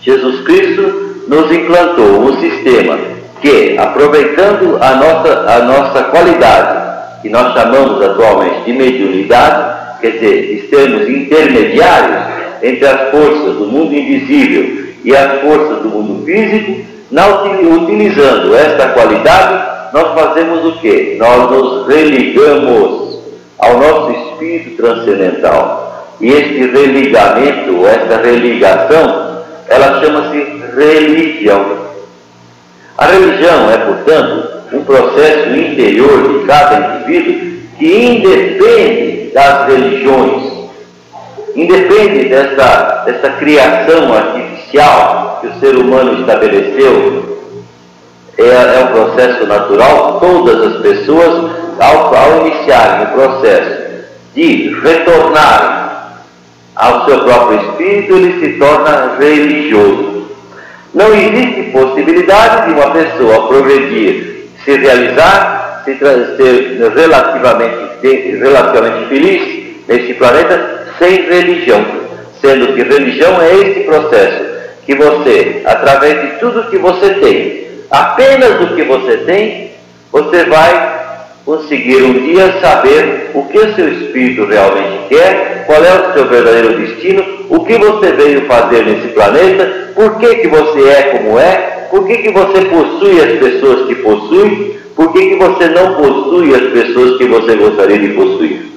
[0.01, 2.97] Jesus Cristo nos implantou um sistema
[3.41, 10.67] que, aproveitando a nossa, a nossa qualidade, que nós chamamos atualmente de mediunidade, quer dizer,
[10.69, 17.27] sermos intermediários entre as forças do mundo invisível e as forças do mundo físico, na,
[17.27, 21.15] utilizando esta qualidade, nós fazemos o que?
[21.19, 23.19] Nós nos religamos
[23.59, 26.07] ao nosso espírito transcendental.
[26.19, 31.83] E este religamento, esta religação, ela chama-se religião.
[32.97, 40.69] A religião é, portanto, um processo interior de cada indivíduo que independe das religiões,
[41.55, 47.42] independe dessa, dessa criação artificial que o ser humano estabeleceu.
[48.37, 53.83] É, é um processo natural, todas as pessoas, ao, ao iniciarem o processo
[54.33, 56.23] de retornar
[56.75, 60.27] ao seu próprio espírito, ele se torna religioso.
[60.93, 70.13] Não existe possibilidade de uma pessoa progredir, se realizar, se ser relativamente, relativamente feliz neste
[70.15, 71.85] planeta sem religião.
[72.41, 74.45] Sendo que religião é esse processo
[74.85, 79.71] que você, através de tudo que você tem, apenas o que você tem,
[80.11, 80.93] você vai
[81.45, 86.27] conseguir um dia saber o que o seu espírito realmente quer, qual é o seu
[86.27, 91.37] verdadeiro destino, o que você veio fazer nesse planeta, por que, que você é como
[91.37, 95.95] é, por que, que você possui as pessoas que possui, por que, que você não
[95.95, 98.73] possui as pessoas que você gostaria de possuir.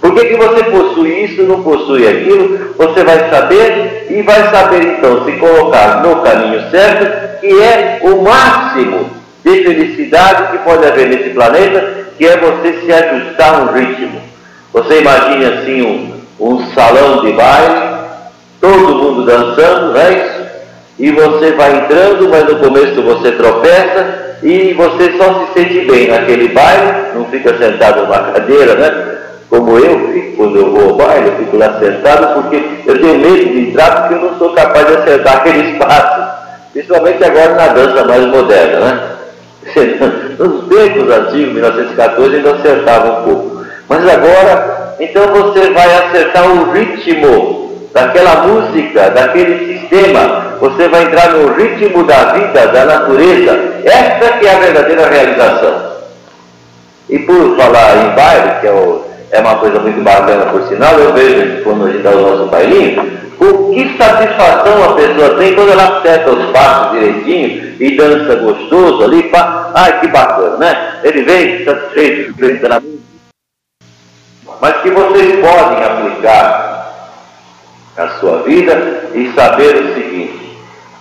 [0.00, 2.74] Por que, que você possui isso, não possui aquilo?
[2.76, 8.22] Você vai saber e vai saber então se colocar no caminho certo, que é o
[8.22, 9.10] máximo
[9.44, 14.18] de felicidade que pode haver nesse planeta, que é você se ajustar a um ritmo.
[14.72, 17.98] Você imagine assim um, um salão de baile,
[18.60, 20.44] todo mundo dançando, não é isso?
[20.98, 26.08] E você vai entrando, mas no começo você tropeça e você só se sente bem
[26.08, 29.18] naquele baile, não fica sentado numa cadeira, né?
[29.50, 33.18] Como eu fico quando eu vou ao baile, eu fico lá sentado porque eu tenho
[33.18, 36.33] medo de entrar porque eu não sou capaz de acertar aquele espaço.
[36.74, 39.10] Principalmente agora na dança mais moderna, né?
[40.38, 43.64] Nos tempos antigos, 1914, ainda acertava um pouco.
[43.88, 50.56] Mas agora, então você vai acertar o ritmo daquela música, daquele sistema.
[50.60, 53.56] Você vai entrar no ritmo da vida, da natureza.
[53.84, 55.94] Essa que é a verdadeira realização.
[57.08, 59.04] E por falar em baile, que é, o,
[59.34, 62.46] é uma coisa muito bacana por sinal, eu vejo quando a gente dá o nosso
[62.46, 63.02] bailinho,
[63.40, 69.02] o que satisfação a pessoa tem quando ela acerta os passos direitinho e dança gostoso
[69.02, 69.72] ali, pá.
[69.74, 71.00] ai que bacana, né?
[71.02, 72.32] Ele vem satisfeito,
[72.68, 72.80] na
[74.60, 76.94] mas que vocês podem aplicar
[77.96, 80.58] na sua vida e saber o seguinte: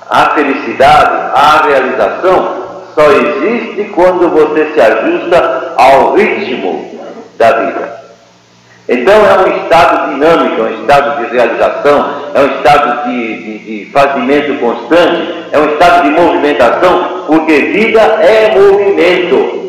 [0.09, 2.63] a felicidade, a realização
[2.95, 6.99] só existe quando você se ajusta ao ritmo
[7.37, 8.02] da vida.
[8.87, 13.59] Então é um estado dinâmico, é um estado de realização, é um estado de, de,
[13.59, 19.63] de fazimento constante, é um estado de movimentação, porque vida é movimento.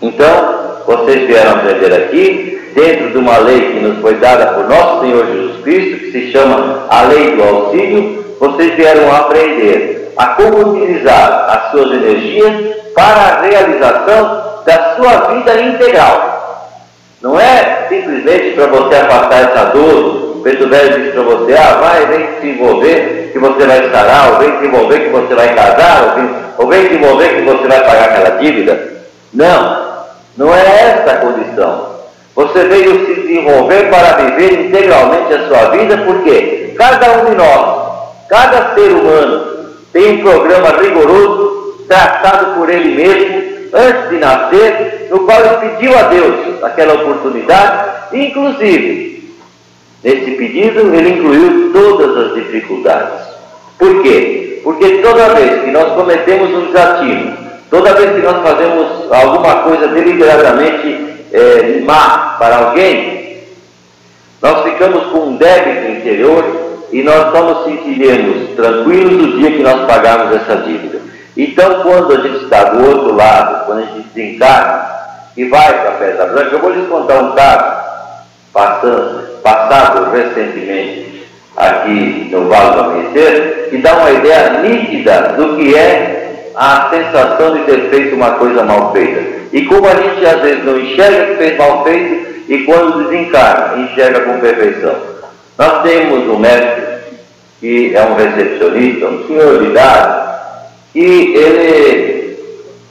[0.00, 5.00] Então, vocês vieram aprender aqui, dentro de uma lei que nos foi dada por nosso
[5.02, 10.70] Senhor Jesus Cristo, que se chama a lei do auxílio, vocês vieram aprender a como
[10.70, 16.34] utilizar as suas energias para a realização da sua vida integral.
[17.22, 20.36] Não é simplesmente para você afastar essa dor.
[20.36, 24.32] O Pedro Velho disse para você, ah, vai, vem se envolver que você vai sarar,
[24.32, 27.42] ou vem se envolver que você vai casar, ou vem, ou vem se envolver que
[27.42, 28.92] você vai pagar aquela dívida.
[29.32, 30.04] Não,
[30.36, 31.94] não é essa a condição.
[32.34, 37.76] Você veio se desenvolver para viver integralmente a sua vida, porque cada um de nós,
[38.28, 39.54] cada ser humano,
[39.92, 45.98] tem um programa rigoroso, traçado por ele mesmo, antes de nascer, no qual ele pediu
[45.98, 49.34] a Deus aquela oportunidade, inclusive,
[50.02, 53.26] nesse pedido ele incluiu todas as dificuldades.
[53.76, 54.60] Por quê?
[54.62, 57.36] Porque toda vez que nós cometemos um desatino,
[57.68, 63.42] toda vez que nós fazemos alguma coisa deliberadamente é, má para alguém,
[64.40, 66.44] nós ficamos com um débito interior
[66.92, 71.03] e nós só nos sentiremos tranquilos no dia que nós pagarmos essa dívida.
[71.36, 74.88] Então, quando a gente está do outro lado, quando a gente desencarna
[75.36, 77.84] e vai para a Pedra Branca, eu vou lhes contar um caso
[78.52, 85.74] passando, passado recentemente aqui no Vale do Amanhecer, que dá uma ideia nítida do que
[85.74, 89.20] é a sensação de ter feito uma coisa mal feita.
[89.52, 93.82] E como a gente às vezes não enxerga que fez mal feito, e quando desencarna,
[93.82, 94.94] enxerga com perfeição.
[95.58, 96.84] Nós temos um mestre
[97.60, 100.33] que é um recepcionista, um senhor de idade,
[100.94, 102.38] e ele,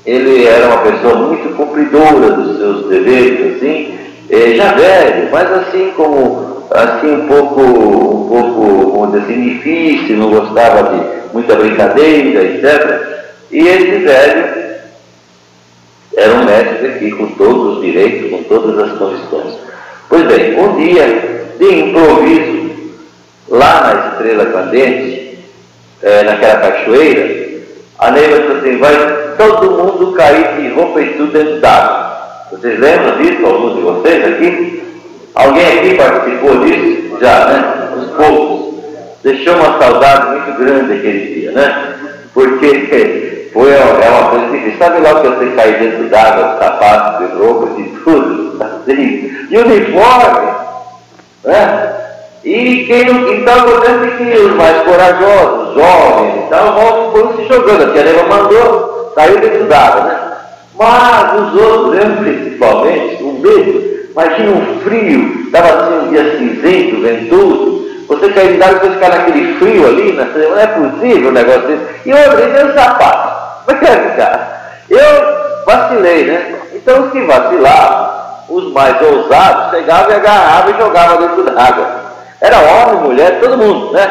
[0.05, 3.97] ele era uma pessoa muito cumpridora dos seus deveres, assim,
[4.29, 10.17] eh, já velho, mas assim como assim um pouco, um pouco, vamos dizer assim, difícil,
[10.17, 13.23] não gostava de muita brincadeira, etc.
[13.51, 14.63] E esse velho
[16.15, 19.55] era um mestre aqui com todos os direitos, com todas as condições.
[20.09, 22.63] Pois bem, um dia, de improviso,
[23.49, 25.39] lá na Estrela Candente,
[26.01, 27.42] é, naquela cachoeira,
[28.03, 28.93] a Neiva disse assim, vai
[29.37, 32.11] todo mundo cair de roupa e tudo dentro d'água.
[32.51, 34.83] Vocês lembram disso, alguns de vocês aqui?
[35.33, 37.17] Alguém aqui participou disso?
[37.21, 37.89] Já, né?
[37.97, 38.83] Os poucos.
[39.23, 41.95] Deixou uma saudade muito grande aquele dia, né?
[42.33, 44.77] Porque foi é uma coisa difícil.
[44.77, 48.57] Sabe lá que você cair dentro d'água, sapatos, de roupas e tudo?
[48.61, 50.51] Assim, e uniforme,
[51.45, 52.02] né?
[52.43, 57.45] E quem então acontece que os mais corajosos, os jovens e tal, vão, vão se
[57.45, 57.83] jogando.
[57.83, 60.19] A tia mandou, saiu d'água, né?
[60.77, 67.01] Mas os outros, eu principalmente, o medo, imagina um frio, estava assim um dia cinzento,
[67.01, 70.29] ventoso, você d'água e depois ficar naquele frio ali, né?
[70.35, 72.09] não é possível um negócio desse.
[72.09, 74.81] E outro, e meu sapato, como ficar?
[74.89, 76.55] Eu vacilei, né?
[76.73, 78.09] Então os que vacilavam,
[78.49, 82.02] os mais ousados, chegavam e agarravam e jogavam dentro d'água.
[82.43, 84.05] Era homem, mulher, todo mundo, né?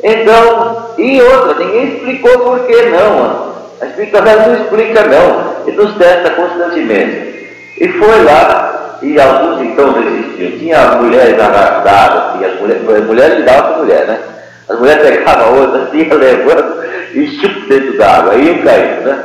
[0.00, 3.18] Então, e outra, ninguém explicou por que não.
[3.18, 3.54] Mano.
[3.80, 5.66] A explicação não explica não.
[5.66, 7.74] Ele nos testa constantemente.
[7.80, 10.58] E foi lá, e alguns então resistiam.
[10.60, 14.20] Tinha mulheres arrastadas, e as mulheres, mulheres lidavam com mulher, né?
[14.68, 19.24] As mulheres pegavam outra assim, levando e chup dentro da água, iam caindo, né?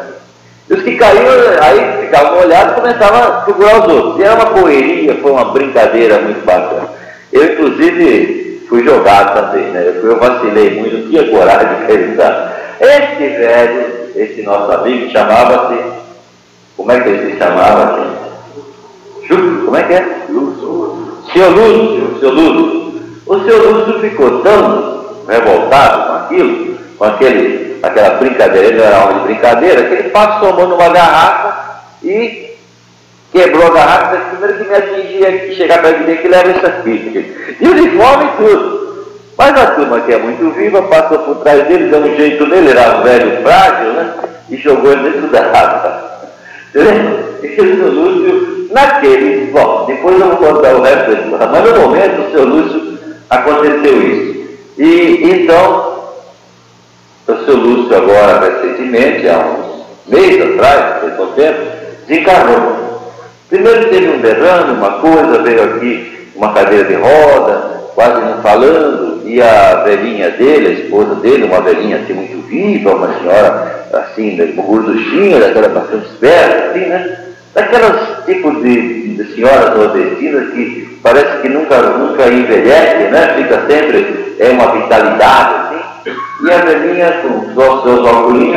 [0.67, 4.19] E os que caíam, aí ficavam olhados e começavam a procurar os outros.
[4.19, 7.02] E era uma correria, foi uma brincadeira muito bacana.
[7.33, 9.99] Eu, inclusive, fui jogado também, né?
[10.01, 12.77] Eu, vacilei muito, não tinha coragem de acreditar.
[12.79, 15.81] Esse velho, esse nosso amigo, chamava-se.
[16.77, 18.07] Como é que ele se chamava?
[19.27, 20.05] Júlio, como é que é?
[21.33, 22.93] Seu Lúcio, seu Lúcio.
[23.25, 29.19] O seu Lúcio ficou tão revoltado com aquilo, com aquele, aquela brincadeira, ele era de
[29.21, 32.42] brincadeira, que ele passou a mão numa garrafa e
[33.33, 36.71] quebrou a garrafa, mas primeiro que me atingia, que chegar de mim, que leva essa
[36.83, 37.25] ficha.
[37.59, 38.83] E uniforme e tudo.
[39.35, 42.69] Mas a turma que é muito viva passou por trás dele, deu um jeito nele,
[42.69, 44.13] era velho frágil, né?
[44.49, 46.13] E jogou ele dentro da.
[46.69, 47.33] Entendeu?
[47.43, 51.79] E seu Lúcio, naquele, bom, depois eu vou contar o resto da história, mas no
[51.81, 54.33] momento o seu Lúcio aconteceu isso.
[54.77, 56.03] E então,
[57.27, 61.59] o seu Lúcio agora recentemente, há uns meses atrás, foi pouco tempo,
[62.07, 62.92] desencarnou.
[63.53, 69.21] Primeiro teve um derrame, uma coisa, veio aqui uma cadeira de roda, quase não falando,
[69.27, 74.55] e a velhinha dele, a esposa dele, uma velhinha assim muito viva, uma senhora assim,
[74.55, 77.25] gorduchinha, daquela bastante esperta, assim, né?
[77.53, 83.35] Daquelas tipos de, de senhoras nordestinas que parece que nunca, nunca envelhece, né?
[83.37, 86.17] Fica sempre, é uma vitalidade, assim.
[86.43, 88.55] E a velhinha, com os seus óculos,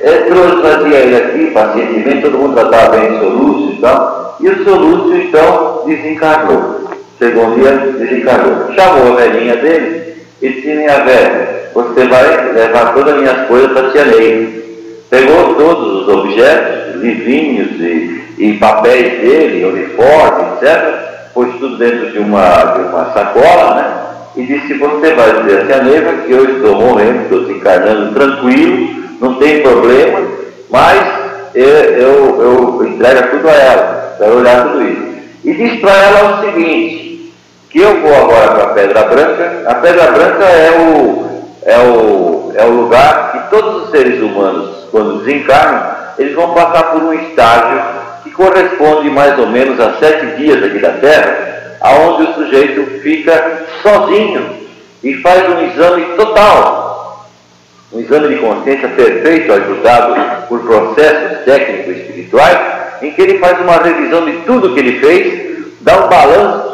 [0.00, 4.21] é, trouxe, trazia ele aqui pacientemente, todo mundo tratava bem o seu Lúcio e tal.
[4.42, 6.80] E o seu Lúcio, então, desencarnou.
[7.16, 8.74] Chegou um dia, desencarnou.
[8.74, 13.70] Chamou a velhinha dele e disse, minha velha, você vai levar todas as minhas coisas
[13.70, 14.62] para a tia Neide.
[15.08, 22.18] Pegou todos os objetos, livrinhos e, e papéis dele, uniforme, etc., pôs tudo dentro de
[22.18, 24.02] uma, de uma sacola, né?
[24.34, 29.02] E disse, você vai dizer a tia Neiva que eu estou morrendo, estou desencarnando tranquilo,
[29.20, 30.20] não tem problema,
[30.68, 31.00] mas
[31.54, 35.12] eu, eu, eu entrego tudo a ela, para olhar tudo isso.
[35.44, 37.34] E diz para ela o seguinte,
[37.68, 42.52] que eu vou agora para a Pedra Branca, a Pedra Branca é o, é o,
[42.54, 47.12] é o lugar que todos os seres humanos quando desencarnam, eles vão passar por um
[47.14, 47.82] estágio
[48.22, 53.64] que corresponde mais ou menos a sete dias aqui da Terra, aonde o sujeito fica
[53.82, 54.54] sozinho
[55.02, 57.26] e faz um exame total,
[57.92, 63.76] um exame de consciência perfeito, ajudado por processos técnicos espirituais, em que ele faz uma
[63.76, 66.72] revisão de tudo que ele fez, dá um balanço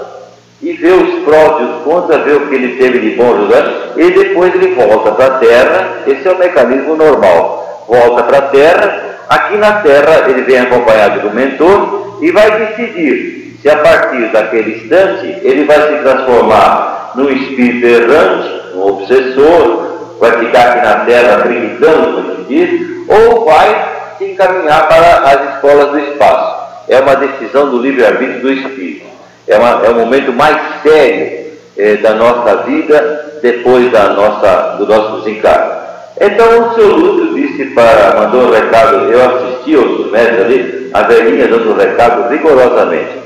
[0.61, 3.99] e vê os prós e os contras, vê o que ele teve de bom ajudando,
[3.99, 6.03] e depois ele volta para a Terra.
[6.07, 7.59] Esse é o mecanismo normal
[7.89, 9.19] volta para a Terra.
[9.29, 14.77] Aqui na Terra ele vem acompanhado do mentor e vai decidir se a partir daquele
[14.77, 21.37] instante ele vai se transformar num espírito errante, num obsessor, vai ficar aqui na Terra
[21.39, 26.59] acreditando, como se diz, ou vai se encaminhar para as escolas do espaço.
[26.89, 29.07] É uma decisão do livre-arbítrio do espírito.
[29.47, 34.87] É, uma, é o momento mais sério é, da nossa vida depois da nossa, do
[34.87, 35.79] nosso desencarne.
[36.21, 41.03] Então o seu Lúcio disse para, mandou um recado, eu assisti aos mestres ali, a
[41.03, 43.19] velhinha dando um recado rigorosamente.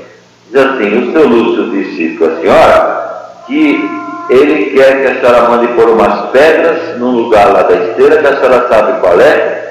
[0.51, 3.03] Diz assim, o seu Lúcio disse para a senhora
[3.47, 3.89] que
[4.29, 8.27] ele quer que a senhora mande pôr umas pedras num lugar lá da esteira, que
[8.27, 9.62] a senhora sabe qual é,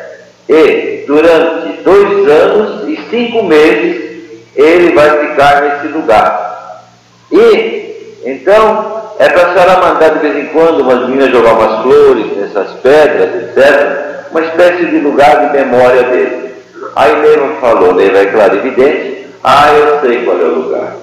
[0.49, 4.12] e durante dois anos e cinco meses
[4.55, 6.84] ele vai ficar nesse lugar.
[7.30, 11.82] E então é para a senhora mandar de vez em quando umas meninas jogar umas
[11.82, 14.28] flores nessas pedras, etc.
[14.30, 16.55] Uma espécie de lugar de memória dele.
[16.97, 20.97] Aí Neiva falou, Neiva é claro evidente, ah, eu sei qual é o lugar.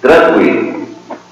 [0.00, 0.86] Tranquilo,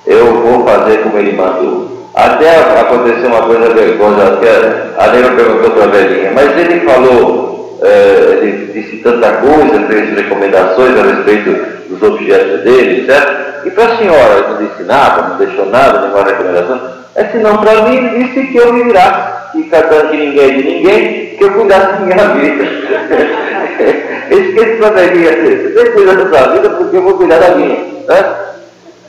[0.07, 1.92] eu vou fazer como ele mandou.
[2.15, 7.79] Até aconteceu uma coisa vergonhosa, até a Neiva perguntou para a velhinha, mas ele falou,
[7.83, 11.51] é, ele disse tanta coisa, fez recomendações a respeito
[11.89, 13.67] dos objetos dele, certo?
[13.67, 16.81] E para a senhora, não disse nada, não deixou nada, nenhuma recomendação.
[17.15, 21.37] É senão para mim disse que eu me virasse, que catando de ninguém de ninguém,
[21.39, 22.65] que eu cuidasse da minha vida.
[24.31, 27.77] Esqueci para a velhinha, você cuidar da sua vida porque eu vou cuidar da minha.
[28.07, 28.35] Né?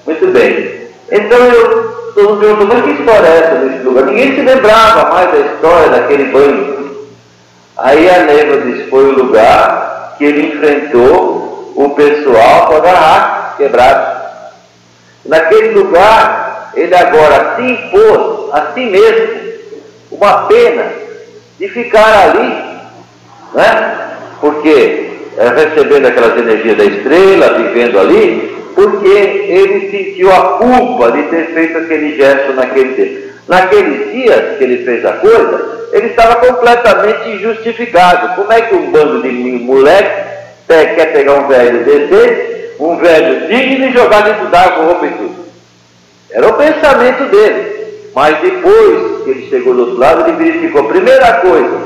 [0.06, 0.83] Muito bem.
[1.12, 4.06] Então eu, todo mundo perguntou, mas que história é essa desse lugar?
[4.06, 7.08] Ninguém se lembrava mais da história daquele banho.
[7.78, 13.58] Aí a Neiva disse, foi o lugar que ele enfrentou o pessoal com a garrafa
[13.58, 14.24] quebrada.
[15.26, 19.43] Naquele lugar, ele agora se impôs a si mesmo
[20.12, 20.86] uma pena
[21.60, 22.64] de ficar ali,
[23.54, 24.04] né?
[24.39, 31.24] porque é, recebendo aquelas energias da estrela, vivendo ali, porque ele sentiu a culpa de
[31.24, 33.34] ter feito aquele gesto naquele dia.
[33.48, 38.36] Naqueles dias que ele fez a coisa, ele estava completamente injustificado.
[38.36, 40.34] Como é que um bando de moleque
[40.68, 45.36] quer pegar um velho desse um velho digno e jogar dentro d'água roupa e tudo.
[46.32, 47.74] Era o pensamento dele.
[48.14, 50.84] Mas depois que ele chegou do outro lado, ele verificou.
[50.86, 51.80] Primeira coisa,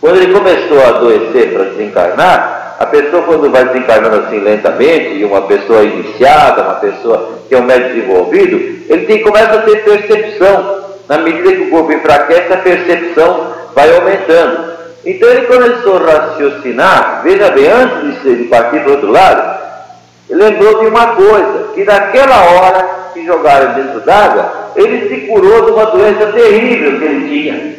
[0.00, 5.24] quando ele começou a adoecer para desencarnar, a pessoa quando vai desencarnando assim lentamente, e
[5.24, 8.56] uma pessoa iniciada, uma pessoa que é um médico desenvolvido,
[8.88, 10.84] ele tem, começa a ter percepção.
[11.08, 14.74] Na medida que o corpo enfraquece, a percepção vai aumentando.
[15.04, 19.60] Então ele começou a raciocinar, veja bem, antes de partir para o outro lado,
[20.30, 25.72] lembrou de uma coisa, que naquela hora que jogaram dentro d'água, ele se curou de
[25.72, 27.74] uma doença terrível que ele tinha.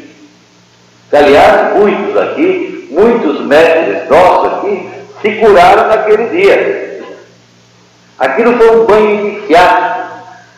[1.09, 4.94] Que, aliás, muitos aqui, muitos mestres nossos aqui,
[5.25, 7.01] se curaram naquele dia.
[8.19, 10.05] Aquilo foi um banho iniciado.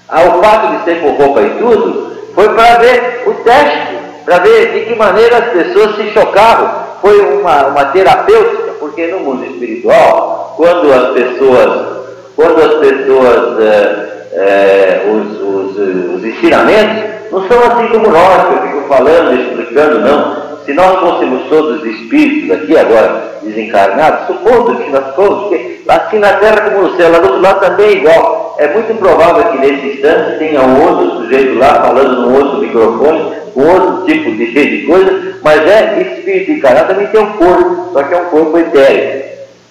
[0.10, 4.74] Ao fato de ser com roupa e tudo, foi para ver o teste, para ver
[4.74, 6.88] de que maneira as pessoas se chocavam.
[7.02, 11.88] Foi uma, uma terapêutica, porque no mundo espiritual quando as pessoas,
[12.36, 15.78] quando as pessoas, é, é, os, os,
[16.16, 20.47] os ensinamentos, não são assim como nós, que eu fico falando, explicando, não.
[20.68, 26.34] Se nós fôssemos todos espíritos aqui agora desencarnados, supondo que nós fomos, porque assim na
[26.34, 28.58] Terra como no céu, lá do outro lado também é igual.
[28.60, 33.32] É muito provável que nesse instante tenha um outro sujeito lá falando num outro microfone,
[33.54, 38.04] com outro tipo de, de coisa, mas é espírito encarnado, também tem um corpo, só
[38.04, 39.24] que é um corpo etéreo.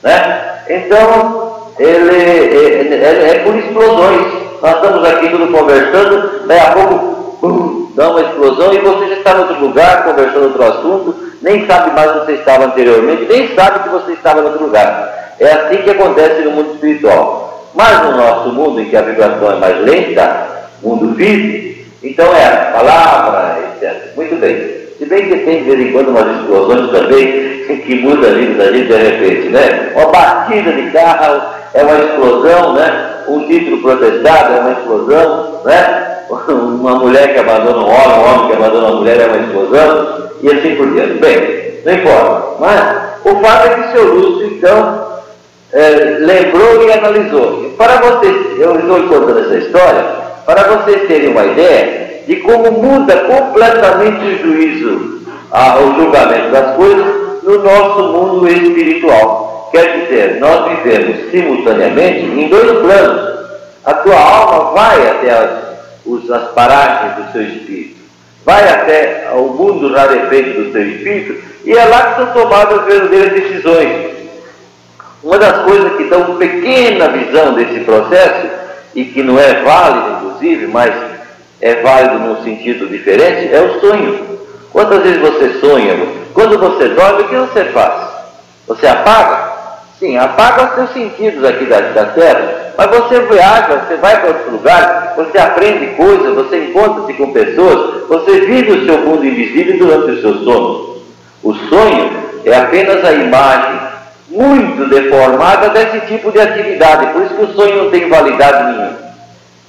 [0.02, 0.62] Né?
[0.70, 4.32] Então, ele é, é, é por explosões.
[4.62, 9.32] Nós estamos aqui tudo conversando, daí a pouco dá uma explosão e você já está
[9.32, 13.82] em outro lugar, conversando outro assunto, nem sabe mais onde você estava anteriormente, nem sabe
[13.82, 15.34] que você estava em outro lugar.
[15.40, 17.72] É assim que acontece no mundo espiritual.
[17.74, 20.46] Mas no nosso mundo, em que a vibração é mais lenta,
[20.82, 24.14] mundo físico, então é a palavra, etc.
[24.14, 24.86] Muito bem.
[24.98, 28.64] Se bem que tem de vez em quando umas explosões também que muda a vida
[28.64, 29.92] da gente de repente, né?
[29.94, 31.42] Uma batida de carro
[31.74, 33.14] é uma explosão, né?
[33.28, 36.15] Um título protestado é uma explosão, né?
[36.48, 40.30] uma mulher que abandona um homem, um homem que abandona uma mulher é uma explosão,
[40.42, 41.14] e assim por diante.
[41.14, 42.46] Bem, não importa.
[42.60, 45.06] Mas o fato é que o seu Lúcio, então,
[45.72, 47.74] é, lembrou e analisou.
[47.76, 50.04] Para vocês, eu estou contando essa história,
[50.44, 55.20] para vocês terem uma ideia de como muda completamente o juízo,
[55.50, 57.06] a, o julgamento das coisas
[57.42, 59.68] no nosso mundo espiritual.
[59.72, 63.36] Quer dizer, nós vivemos simultaneamente em dois planos.
[63.84, 65.65] A tua alma vai até as
[66.06, 67.96] os, as paragens do seu espírito.
[68.44, 72.86] Vai até o mundo rarefeito do seu espírito e é lá que são tomadas as
[72.86, 74.16] verdadeiras decisões.
[75.22, 78.56] Uma das coisas que dão uma pequena visão desse processo,
[78.96, 80.90] e que não é válido, inclusive, mas
[81.60, 84.38] é válido num sentido diferente, é o sonho.
[84.72, 85.94] Quantas vezes você sonha?
[86.32, 88.08] Quando você dorme, o que você faz?
[88.66, 89.52] Você apaga?
[89.98, 94.28] Sim, apaga os seus sentidos aqui da, da terra, mas você viaja, você vai para
[94.28, 99.78] outro lugar, você aprende coisas, você encontra-se com pessoas, você vive o seu mundo invisível
[99.78, 100.96] durante os seus sonhos.
[101.42, 102.10] O sonho
[102.44, 103.80] é apenas a imagem
[104.28, 109.06] muito deformada desse tipo de atividade, por isso que o sonho não tem validade nenhuma.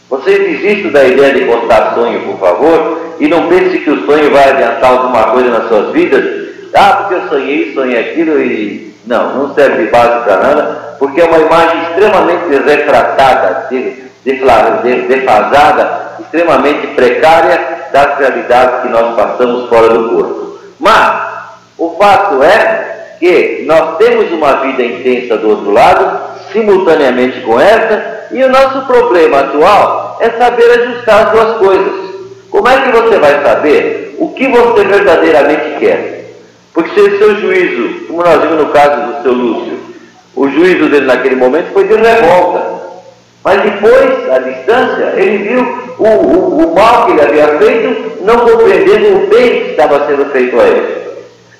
[0.09, 4.31] Vocês desistam da ideia de contar sonho, por favor, e não pense que o sonho
[4.31, 6.47] vai adiantar alguma coisa nas suas vidas.
[6.73, 11.21] Ah, porque eu sonhei, sonhei aquilo e não, não serve de base para nada, porque
[11.21, 13.67] é uma imagem extremamente refratada,
[15.07, 20.59] defasada, extremamente precária das realidades que nós passamos fora do corpo.
[20.79, 21.27] Mas
[21.77, 26.19] o fato é que nós temos uma vida intensa do outro lado,
[26.51, 32.07] simultaneamente com essa, e o nosso problema atual é saber ajustar as duas coisas.
[32.49, 36.16] Como é que você vai saber o que você verdadeiramente quer?
[36.77, 39.79] Porque se o seu juízo, como nós vimos no caso do seu Lúcio,
[40.35, 42.61] o juízo dele naquele momento foi de revolta.
[43.43, 45.61] Mas depois, à distância, ele viu
[45.97, 50.25] o, o, o mal que ele havia feito, não compreendendo o bem que estava sendo
[50.31, 50.97] feito a ele.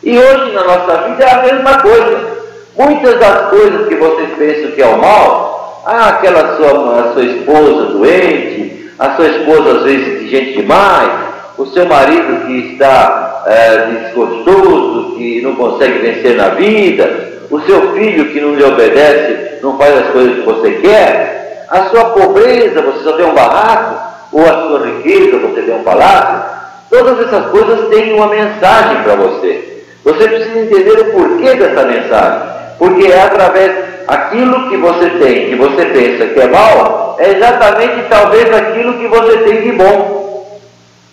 [0.03, 2.37] E hoje na nossa vida é a mesma coisa.
[2.77, 7.85] Muitas das coisas que vocês pensam que é o mal, ah, aquela sua, sua esposa
[7.85, 11.09] doente, a sua esposa às vezes exigente demais,
[11.57, 17.93] o seu marido que está é, desgostoso, que não consegue vencer na vida, o seu
[17.93, 22.81] filho que não lhe obedece, não faz as coisas que você quer, a sua pobreza,
[22.81, 26.43] você só tem um barraco, ou a sua riqueza, você tem um palácio,
[26.89, 29.83] todas essas coisas têm uma mensagem para você.
[30.03, 32.41] Você precisa entender o porquê dessa mensagem,
[32.77, 33.71] porque é através
[34.07, 39.07] aquilo que você tem, que você pensa que é mal, é exatamente talvez aquilo que
[39.07, 40.26] você tem de bom.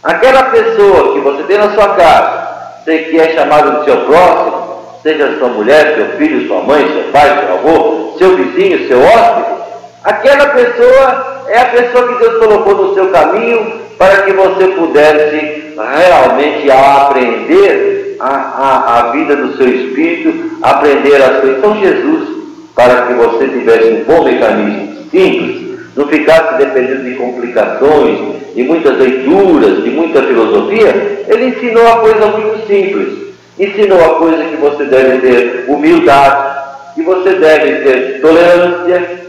[0.04, 2.48] Aquela pessoa que você tem na sua casa,
[2.84, 4.64] você que é chamado de seu próximo,
[5.02, 9.62] seja sua mulher, seu filho, sua mãe, seu pai, seu avô, seu vizinho, seu hóspede,
[10.04, 15.74] aquela pessoa é a pessoa que Deus colocou no seu caminho para que você pudesse
[15.74, 21.58] realmente aprender a, a, a vida do seu espírito, aprender as coisas.
[21.58, 22.28] Então Jesus,
[22.74, 25.63] para que você tivesse um bom mecanismo simples,
[25.96, 28.18] não ficasse dependendo de complicações,
[28.54, 33.24] de muitas leituras, de muita filosofia, ele ensinou a coisa muito simples.
[33.58, 36.64] Ensinou a coisa que você deve ter humildade,
[36.94, 39.24] que você deve ter tolerância,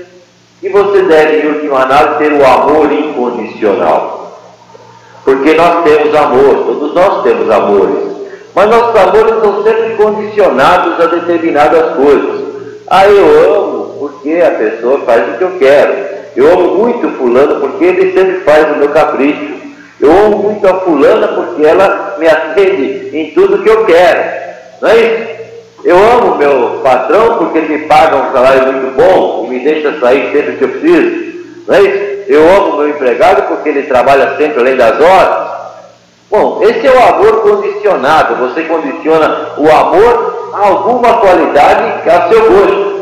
[0.60, 4.40] que você deve, em última análise, ter o amor incondicional.
[5.24, 8.16] Porque nós temos amor, todos nós temos amores.
[8.56, 12.46] Mas nossos amores são sempre condicionados a determinadas coisas.
[12.88, 16.15] Ah, eu amo porque a pessoa faz o que eu quero.
[16.36, 19.56] Eu amo muito fulano porque ele sempre faz o meu capricho.
[20.00, 24.22] Eu amo muito a fulana porque ela me atende em tudo que eu quero.
[24.82, 25.36] Não é isso?
[25.86, 30.00] Eu amo meu patrão porque ele me paga um salário muito bom e me deixa
[30.00, 31.36] sair sempre que eu preciso.
[31.68, 32.16] Não é isso?
[32.28, 35.46] Eu amo meu empregado porque ele trabalha sempre além das horas.
[36.30, 38.36] Bom, esse é o amor condicionado.
[38.36, 42.95] Você condiciona o amor a alguma qualidade a seu gosto.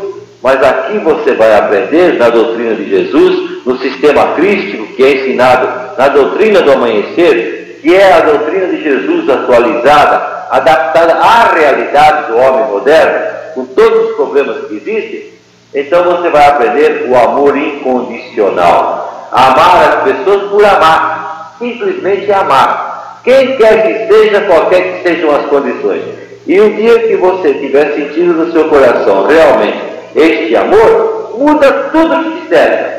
[0.44, 5.96] Mas aqui você vai aprender na doutrina de Jesus, no sistema crístico que é ensinado
[5.96, 12.36] na doutrina do amanhecer, que é a doutrina de Jesus atualizada, adaptada à realidade do
[12.36, 15.32] homem moderno, com todos os problemas que existem.
[15.74, 19.30] Então você vai aprender o amor incondicional.
[19.32, 23.22] Amar as pessoas por amar, simplesmente amar.
[23.24, 26.02] Quem quer que seja, qualquer que sejam as condições.
[26.46, 32.24] E o dia que você tiver sentido no seu coração realmente este amor, muda tudo
[32.24, 32.94] que te serve.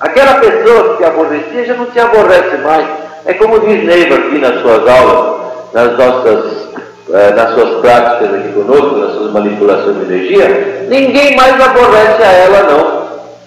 [0.00, 2.86] Aquela pessoa que te aborrecia já não te aborrece mais.
[3.26, 5.40] É como diz Neiva aqui nas suas aulas,
[5.72, 6.68] nas nossas,
[7.10, 12.32] eh, nas suas práticas aqui conosco, nas suas manipulações de energia, ninguém mais aborrece a
[12.32, 13.04] ela não.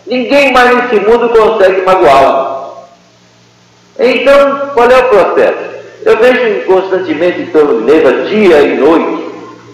[0.08, 2.58] Ninguém mais nesse mundo consegue magoá-la.
[4.00, 5.68] Então, qual é o processo?
[6.06, 9.26] Eu vejo constantemente em torno de Neiva, dia e noite,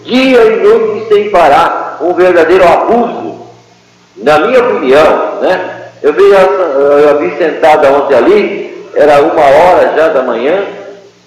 [0.04, 3.34] dia e noite sem parar um verdadeiro abuso,
[4.16, 5.82] na minha opinião, né?
[6.02, 10.62] Eu vi, eu vi sentada ontem ali, era uma hora já da manhã,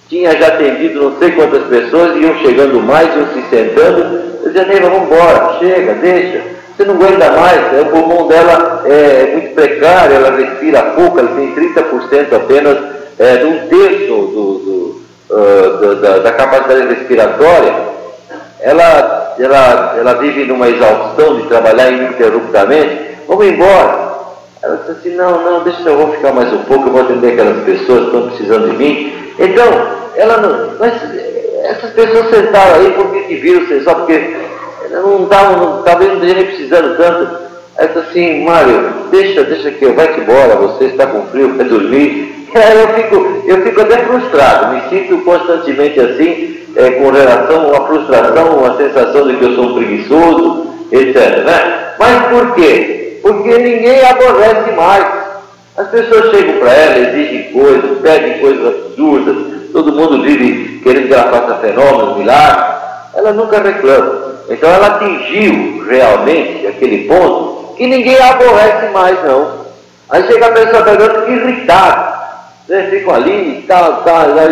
[0.08, 4.38] tinha já atendido não sei quantas pessoas, iam chegando mais, iam se sentando.
[4.42, 6.42] Eu dizia, Neiva, vamos embora, chega, deixa.
[6.76, 7.80] Você não aguenta mais, né?
[7.82, 12.78] o pulmão dela é muito precário, ela respira pouco, ela tem 30% apenas
[13.18, 17.97] é, de um terço do, do, uh, da, da capacidade respiratória.
[18.60, 24.08] Ela ela, ela vive numa exaustão de trabalhar ininterruptamente, vamos embora.
[24.60, 27.32] Ela disse assim, não, não, deixa eu vou ficar mais um pouco, eu vou atender
[27.32, 29.12] aquelas pessoas que estão precisando de mim.
[29.38, 29.66] Então,
[30.16, 30.78] ela não.
[30.80, 30.94] Mas
[31.64, 34.36] essas pessoas sentaram aí porque te viram, só porque
[34.90, 37.48] não estavam, talvez não estejam precisando tanto.
[37.78, 41.64] Aí disse assim, Mário, deixa, deixa que eu vai embora, você está com frio, quer
[41.64, 42.34] dormir.
[42.48, 48.56] Eu fico, eu fico até frustrado, me sinto constantemente assim, é, com relação uma frustração,
[48.56, 51.44] uma sensação de que eu sou preguiçoso, etc.
[51.44, 51.94] Né?
[51.98, 53.18] Mas por quê?
[53.20, 55.04] Porque ninguém aborrece mais.
[55.76, 59.36] As pessoas chegam para ela, exigem coisas, pedem coisas absurdas,
[59.72, 62.78] todo mundo vive querendo que ela faça fenômenos, milagres.
[63.14, 64.38] Ela nunca reclama.
[64.48, 69.66] Então ela atingiu realmente aquele ponto que ninguém aborrece mais, não.
[70.10, 72.18] Aí chega a pessoa pegando irritado.
[72.68, 72.88] Né?
[72.90, 74.48] Ficam ali, tal, tal, tal,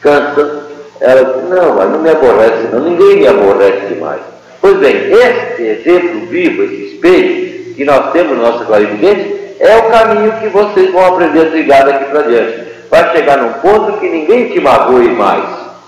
[0.00, 0.63] cansa.
[1.04, 4.20] Ela disse, não, mas não me aborrece não, ninguém me aborrece demais.
[4.58, 9.90] Pois bem, este exemplo vivo, esse espelho que nós temos no nosso clarividente, é o
[9.90, 12.64] caminho que vocês vão aprender a trilhar daqui para diante.
[12.90, 15.44] Vai chegar num ponto que ninguém te magoe mais,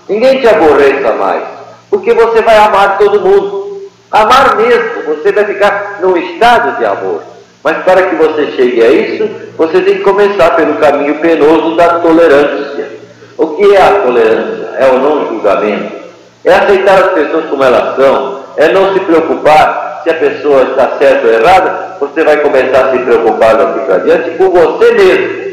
[0.07, 1.43] ninguém te aborreça mais,
[1.89, 3.89] porque você vai amar todo mundo.
[4.11, 7.23] Amar mesmo, você vai ficar num estado de amor.
[7.63, 11.99] Mas para que você chegue a isso, você tem que começar pelo caminho penoso da
[11.99, 12.87] tolerância.
[13.35, 14.66] O que é a tolerância?
[14.79, 15.95] É o não julgamento.
[16.43, 18.43] É aceitar as pessoas como elas são.
[18.57, 21.97] É não se preocupar se a pessoa está certa ou errada.
[21.99, 25.47] Você vai começar a se preocupar daqui para diante com você mesmo.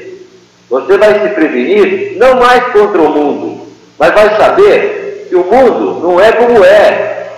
[0.70, 3.66] Você vai se prevenir não mais contra o mundo,
[3.98, 7.28] mas vai saber que o mundo não é como é,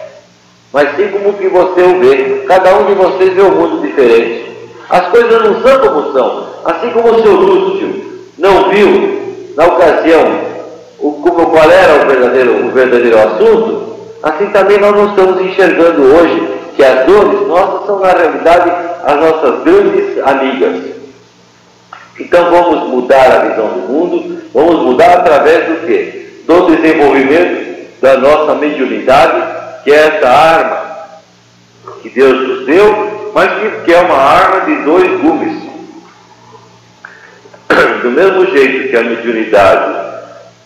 [0.72, 2.44] mas sim como que você o vê.
[2.46, 4.46] Cada um de vocês vê o mundo diferente.
[4.88, 6.46] As coisas não são como são.
[6.64, 8.04] Assim como o seu Lúcio
[8.38, 10.24] não viu na ocasião,
[10.98, 16.02] o, como, qual era o verdadeiro, o verdadeiro assunto, assim também nós não estamos enxergando
[16.02, 18.70] hoje que as dores nossas são, na realidade,
[19.04, 20.96] as nossas grandes amigas.
[22.18, 26.30] Então vamos mudar a visão do mundo, vamos mudar através do quê?
[26.46, 27.66] Do desenvolvimento
[28.00, 30.86] da nossa mediunidade, que é essa arma
[32.02, 33.50] que Deus nos deu, mas
[33.84, 35.66] que é uma arma de dois gumes.
[38.02, 40.05] Do mesmo jeito que a mediunidade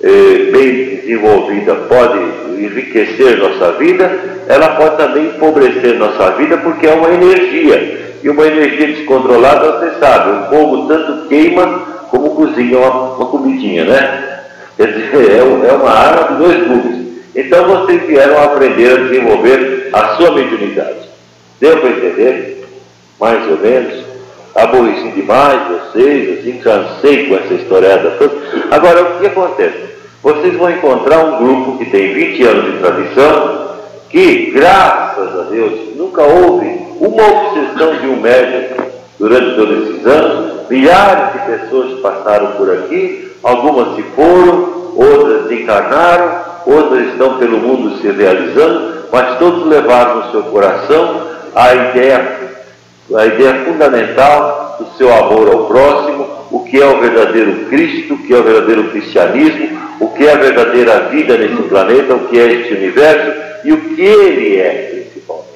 [0.03, 2.19] eh, bem desenvolvida pode
[2.59, 4.11] enriquecer nossa vida,
[4.49, 8.11] ela pode também empobrecer nossa vida porque é uma energia.
[8.23, 11.65] E uma energia descontrolada, você sabe, o fogo tanto queima
[12.11, 14.41] como cozinha uma, uma comidinha, né?
[14.77, 17.07] Quer dizer, é, é uma arma de dois gumes.
[17.35, 21.09] Então vocês vieram aprender a desenvolver a sua mediunidade.
[21.61, 22.67] Deu para entender?
[23.19, 24.10] Mais ou menos?
[24.63, 28.35] Aborreci demais vocês, assim, cansei com essa historiada toda.
[28.71, 29.91] Agora, o que acontece?
[30.23, 33.71] Vocês vão encontrar um grupo que tem 20 anos de tradição,
[34.11, 36.67] que, graças a Deus, nunca houve
[37.01, 38.83] uma obsessão de um médico
[39.19, 40.69] durante todos esses anos.
[40.69, 46.33] Milhares de pessoas passaram por aqui, algumas se foram, outras desencarnaram,
[46.67, 51.23] outras estão pelo mundo se realizando, mas todos levaram no seu coração
[51.55, 52.50] a ideia,
[53.17, 58.19] a ideia fundamental do seu amor ao próximo, o que é o verdadeiro Cristo, o
[58.19, 62.39] que é o verdadeiro cristianismo, o que é a verdadeira vida nesse planeta, o que
[62.39, 63.33] é este universo
[63.65, 65.51] e o que ele é, principalmente.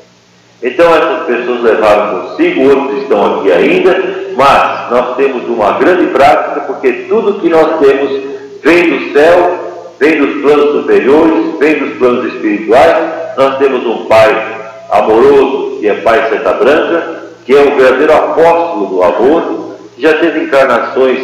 [0.62, 3.96] Então essas pessoas levaram consigo, outros estão aqui ainda,
[4.36, 9.58] mas nós temos uma grande prática, porque tudo que nós temos vem do céu,
[9.98, 12.96] vem dos planos superiores, vem dos planos espirituais.
[13.36, 14.56] Nós temos um Pai
[14.90, 20.40] amoroso, que é Pai Seta Branca, que é o verdadeiro apóstolo do amor, já teve
[20.40, 21.18] encarnações,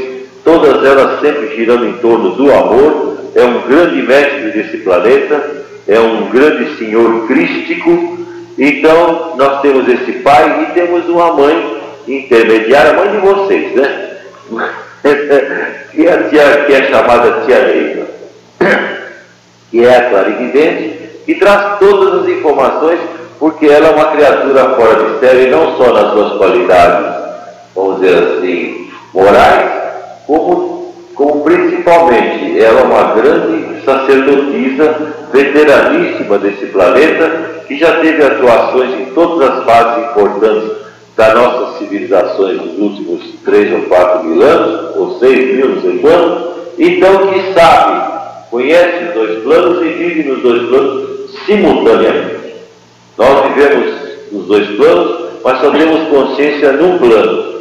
[0.44, 5.98] todas elas sempre girando em torno do amor, é um grande mestre desse planeta, é
[5.98, 8.18] um grande senhor crístico.
[8.58, 14.10] Então, nós temos esse pai e temos uma mãe intermediária, mãe de vocês, né?
[15.92, 18.06] que, é a tia, que é chamada Tia Neiva,
[19.70, 23.00] que é a clarividente, que traz todas as informações,
[23.40, 27.06] porque ela é uma criatura fora de série, não só nas suas qualidades,
[27.74, 29.70] vamos dizer assim, morais,
[30.26, 38.90] como, como principalmente ela é uma grande sacerdotisa veteraníssima desse planeta, que já teve atuações
[39.00, 40.70] em todas as fases importantes
[41.16, 45.98] das nossas civilizações nos últimos três ou quatro mil anos, ou seis mil, não sei
[45.98, 48.20] quanto, então que sabe,
[48.50, 52.39] conhece os dois planos e vive nos dois planos simultaneamente.
[53.20, 53.94] Nós vivemos
[54.32, 57.60] nos dois planos, mas só temos consciência num plano.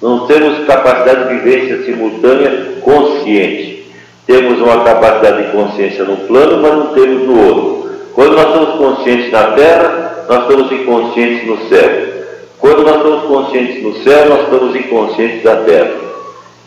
[0.00, 3.90] Não temos capacidade de vivência simultânea consciente.
[4.24, 7.90] Temos uma capacidade de consciência num plano, mas não temos no outro.
[8.14, 11.90] Quando nós estamos conscientes na Terra, nós estamos inconscientes no céu.
[12.60, 15.90] Quando nós estamos conscientes no céu, nós estamos inconscientes da terra.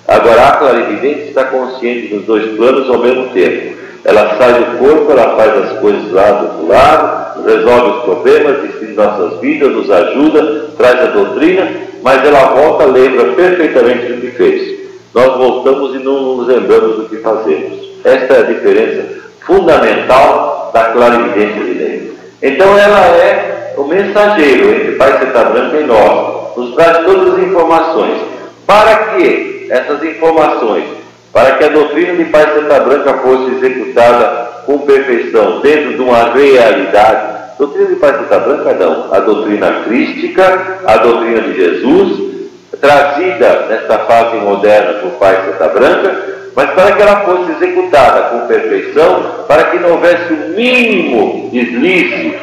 [0.05, 3.82] Agora, a clarividente está consciente dos dois planos ao mesmo tempo.
[4.05, 8.93] Ela sai do corpo, ela faz as coisas lá do lado, resolve os problemas, decide
[8.93, 14.79] nossas vidas, nos ajuda, traz a doutrina, mas ela volta, lembra perfeitamente do que fez.
[15.13, 17.79] Nós voltamos e não nos lembramos do que fazemos.
[18.03, 22.03] Esta é a diferença fundamental da clarividência de Deus.
[22.41, 27.39] Então ela é o mensageiro entre Pai Seta Branca e nós, nos traz todas as
[27.39, 28.17] informações.
[28.65, 31.02] Para que essas informações?
[31.33, 36.31] Para que a doutrina de Pai Seta Branca fosse executada com perfeição, dentro de uma
[36.31, 37.33] realidade.
[37.57, 42.33] Doutrina de Pai Seta Branca não, a doutrina crística, a doutrina de Jesus,
[42.79, 48.47] trazida nesta fase moderna por Pai Seta Branca, mas para que ela fosse executada com
[48.47, 52.37] perfeição, para que não houvesse o mínimo deslize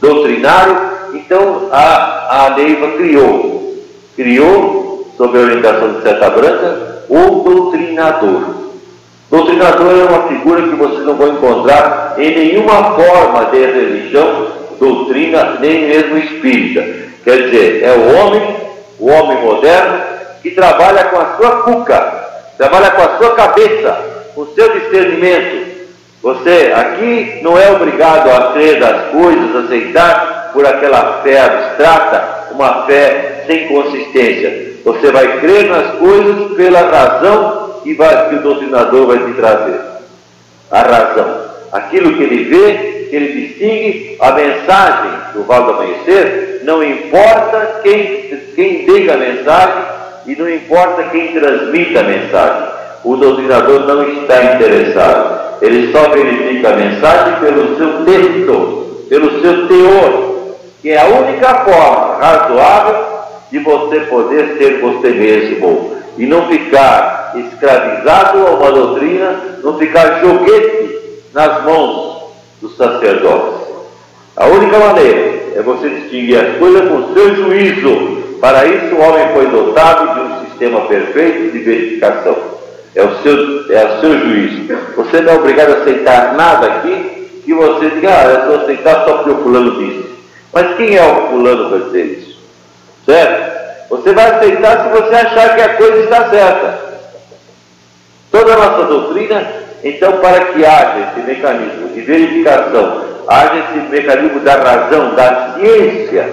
[0.00, 0.76] doutrinário,
[1.14, 3.74] então a, a Neiva criou,
[4.14, 8.42] criou, sob a orientação de Seta Branca, o doutrinador.
[9.30, 14.48] Doutrinador é uma figura que vocês não vão encontrar em nenhuma forma de religião,
[14.78, 16.84] doutrina, nem mesmo espírita.
[17.24, 18.56] Quer dizer, é o homem,
[18.98, 20.00] o homem moderno,
[20.42, 22.28] que trabalha com a sua cuca,
[22.58, 23.98] trabalha com a sua cabeça,
[24.34, 25.74] com o seu discernimento,
[26.24, 32.86] você aqui não é obrigado a crer das coisas, aceitar por aquela fé abstrata, uma
[32.86, 34.73] fé sem consistência.
[34.84, 39.80] Você vai crer nas coisas pela razão que, vai, que o doutrinador vai te trazer.
[40.70, 41.44] A razão.
[41.72, 47.80] Aquilo que ele vê, que ele distingue, a mensagem do Val do Amanhecer, não importa
[47.82, 49.84] quem, quem diga a mensagem
[50.26, 52.68] e não importa quem transmita a mensagem.
[53.02, 59.68] O doutrinador não está interessado ele só verifica a mensagem pelo seu texto, pelo seu
[59.68, 63.13] teor, que é a única forma razoável
[63.54, 70.20] de você poder ser você mesmo e não ficar escravizado a uma doutrina, não ficar
[70.20, 73.68] joguete nas mãos dos sacerdotes.
[74.36, 78.24] A única maneira é você distinguir as coisas com seu juízo.
[78.40, 82.36] Para isso, o homem foi dotado de um sistema perfeito de verificação.
[82.92, 84.76] É o seu, é o seu juízo.
[84.96, 89.04] Você não é obrigado a aceitar nada aqui que você diga, ah, eu estou aceitar
[89.04, 90.04] só porque o fulano disse.
[90.52, 92.33] Mas quem é o fulano para dizer isso?
[93.04, 93.88] Certo?
[93.90, 96.78] Você vai aceitar se você achar que a coisa está certa.
[98.30, 99.46] Toda a nossa doutrina,
[99.84, 106.32] então, para que haja esse mecanismo de verificação, haja esse mecanismo da razão, da ciência,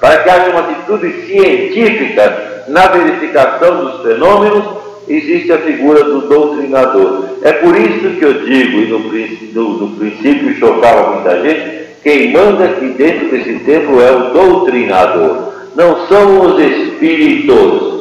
[0.00, 4.64] para que haja uma atitude científica na verificação dos fenômenos,
[5.08, 7.24] existe a figura do doutrinador.
[7.42, 12.32] É por isso que eu digo, e no, no, no princípio chocava muita gente, quem
[12.32, 17.98] manda aqui dentro desse templo é o doutrinador, não são os espíritos.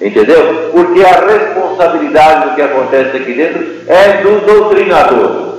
[0.00, 0.70] Entendeu?
[0.72, 5.58] Porque a responsabilidade do que acontece aqui dentro é do doutrinador.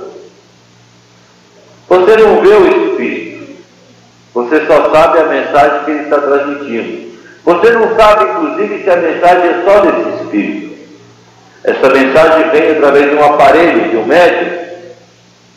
[1.88, 3.56] Você não vê o Espírito.
[4.32, 7.10] Você só sabe a mensagem que ele está transmitindo.
[7.44, 10.70] Você não sabe, inclusive, se a mensagem é só desse Espírito.
[11.64, 14.60] Essa mensagem vem através de um aparelho, de um médico.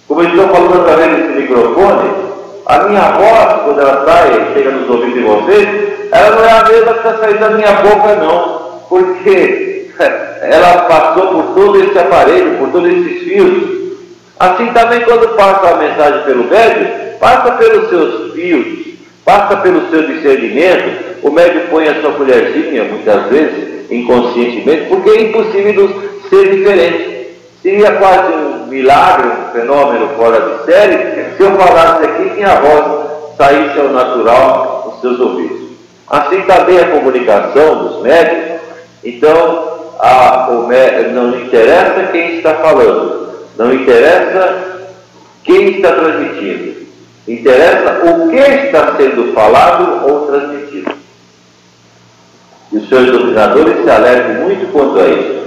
[0.07, 2.32] Como eu estou falando através desse microfone,
[2.65, 5.67] a minha voz, quando ela sai chega nos ouvidos de vocês,
[6.11, 8.63] ela não é a mesma que está saindo da minha boca, não.
[8.87, 9.91] Porque
[10.41, 13.83] ela passou por todo esse aparelho, por todos esses fios.
[14.39, 20.07] Assim também quando passa a mensagem pelo médico, passa pelos seus fios, passa pelo seu
[20.07, 27.12] discernimento, o médico põe a sua colherzinha, muitas vezes, inconscientemente, porque é impossível ser diferente.
[27.63, 32.55] Seria quase um milagre, um fenômeno fora de série, se eu falasse aqui que a
[32.55, 35.69] voz saísse ao natural nos seus ouvidos.
[36.09, 38.59] Assim também a comunicação dos médicos,
[39.01, 40.67] então a, o,
[41.13, 44.89] não interessa quem está falando, não interessa
[45.45, 46.85] quem está transmitindo,
[47.25, 50.91] interessa o que está sendo falado ou transmitido.
[52.73, 55.42] E os seus dominadores se alertam muito quanto a isso.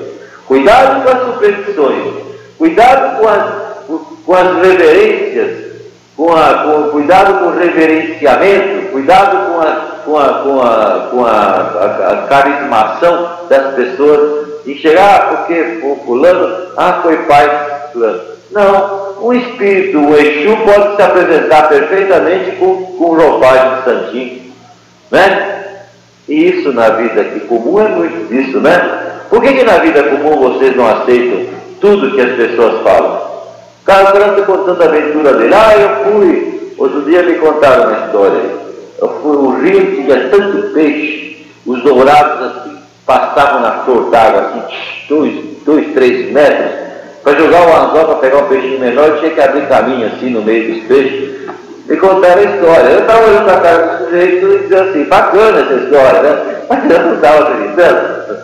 [0.47, 2.15] Cuidado com as superstições,
[2.57, 3.45] cuidado com as,
[4.25, 5.67] com as reverências,
[6.17, 11.27] com a, com, cuidado com o reverenciamento, cuidado com a, com a, com a, com
[11.27, 18.21] a, a, carismação das pessoas, e chegar, ah, porque o fulano, ah, foi pai fulano.
[18.51, 24.43] Não, um espírito, o Exu, pode se apresentar perfeitamente com, com roupagem de santinho,
[25.11, 25.57] né?
[26.29, 29.06] E isso na vida aqui comum é muito disso, né?
[29.29, 31.47] Por que, que na vida comum vocês não aceitam
[31.81, 33.27] tudo que as pessoas falam?
[33.83, 35.55] O cara está contando a aventura dele.
[35.55, 36.73] Ah, eu fui.
[36.79, 38.41] Outro dia me contaram uma história.
[39.01, 44.63] Eu fui, o rio tinha tanto peixe, os dourados assim, passavam na flor d'água, assim,
[45.09, 46.87] dois, dois, três metros.
[47.23, 50.43] Para jogar o anzol, para pegar um peixinho menor, tinha que abrir caminho assim no
[50.43, 51.37] meio dos peixes.
[51.87, 52.89] Me contaram a história.
[52.89, 56.57] Eu estava olhando para a cara do sujeito e dizia assim, bacana essa história, né?
[56.69, 58.39] Mas eu não estava acreditando.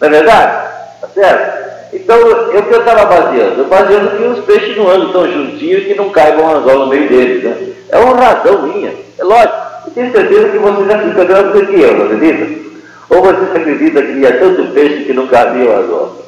[0.00, 0.68] Não é verdade?
[1.00, 1.68] Tá certo?
[1.92, 3.62] Então, eu que eu estava baseando?
[3.62, 6.86] Eu baseando que os peixes não andam tão juntinhos que não caiba um anzol no
[6.88, 7.72] meio deles, né?
[7.88, 8.92] É uma razão minha.
[9.18, 9.56] É lógico.
[9.86, 12.68] Eu tenho certeza que você já melhor do que eu, não acredita?
[13.08, 16.24] Ou você acredita que ia tanto peixe que não cabia o anzol?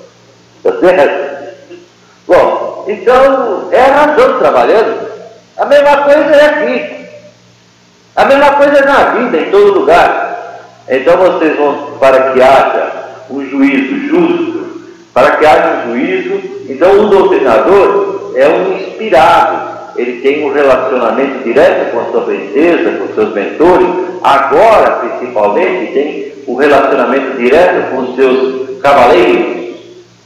[0.62, 1.40] Tá certo?
[2.26, 5.10] Bom, então, é a razão trabalhando.
[5.58, 7.06] A mesma coisa é aqui.
[8.16, 10.30] A mesma coisa é na vida, em todo lugar.
[10.88, 12.99] Então vocês vão, para que haja
[13.30, 14.70] um juízo justo,
[15.12, 19.70] para que haja um juízo, então o doutrinador é um inspirado.
[19.96, 23.88] Ele tem um relacionamento direto com a sua princesa, com seus mentores.
[24.22, 29.76] Agora, principalmente, tem o um relacionamento direto com os seus cavaleiros,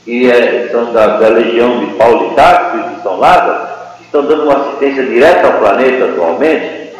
[0.04, 3.74] que é, são da, da legião de Paulo de Tarso e de São Lázaro
[4.14, 6.94] estão dando uma assistência direta ao planeta atualmente,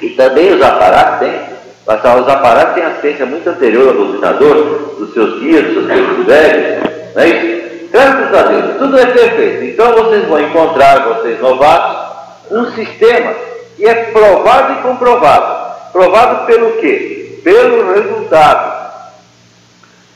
[0.00, 1.49] e também os aparatos têm,
[1.86, 6.82] mas os aparatos têm assistência muito anterior ao doutrinador, dos seus guias, dos seus velhos,
[7.14, 7.60] não é isso?
[7.90, 9.64] Graças a Deus, tudo é perfeito.
[9.64, 12.10] Então vocês vão encontrar, vocês novatos,
[12.50, 13.32] um sistema
[13.76, 15.70] que é provado e comprovado.
[15.92, 17.40] Provado pelo quê?
[17.42, 18.80] Pelo resultado.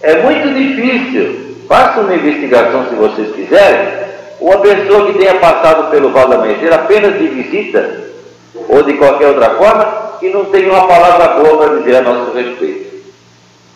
[0.00, 1.56] É muito difícil.
[1.68, 4.04] Façam uma investigação se vocês quiserem
[4.40, 8.04] uma pessoa que tenha passado pelo Val da Amanhecer apenas de visita,
[8.68, 12.32] ou de qualquer outra forma, que não tenha uma palavra boa para dizer a nosso
[12.32, 13.04] respeito.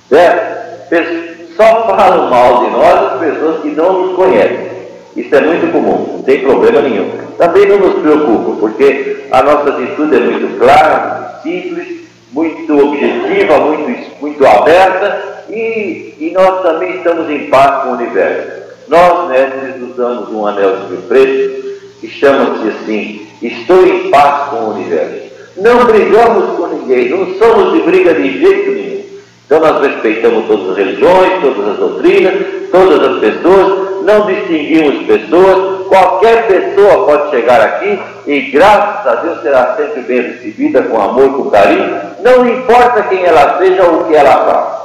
[0.09, 1.55] Certo?
[1.55, 4.69] Só falam mal de nós as pessoas que não nos conhecem.
[5.15, 7.11] Isso é muito comum, não tem problema nenhum.
[7.37, 14.21] Também não nos preocupa, porque a nossa atitude é muito clara, simples, muito objetiva, muito,
[14.21, 18.59] muito aberta, e, e nós também estamos em paz com o universo.
[18.89, 21.69] Nós, mestres, usamos um anel de preto
[22.01, 25.28] que chama-se assim: Estou em paz com o universo.
[25.61, 29.05] Não brigamos com ninguém, não somos de briga de jeito nenhum.
[29.47, 32.35] Então nós respeitamos todas as religiões, todas as doutrinas,
[32.71, 39.43] todas as pessoas, não distinguimos pessoas, qualquer pessoa pode chegar aqui e graças a Deus
[39.43, 44.05] será sempre bem recebida com amor, com carinho, não importa quem ela seja ou o
[44.05, 44.79] que ela faça.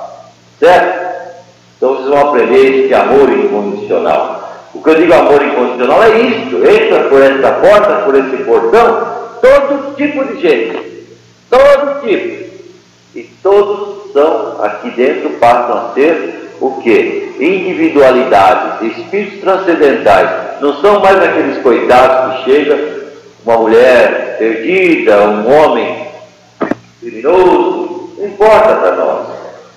[0.59, 1.03] Certo?
[1.77, 4.43] Então vocês vão aprender esse amor incondicional.
[4.73, 6.55] O que eu digo amor incondicional é isso.
[6.65, 9.12] Entra por essa porta, por esse portão,
[9.43, 11.05] todo tipo de gente.
[11.49, 12.53] Todo tipo.
[13.13, 17.35] E todos são, aqui dentro, passam a ser o que?
[17.39, 20.61] Individualidades, espíritos transcendentais.
[20.61, 22.79] Não são mais aqueles coitados que chegam,
[23.45, 26.07] uma mulher perdida, um homem
[27.01, 28.13] criminoso.
[28.17, 29.27] Não importa para nós.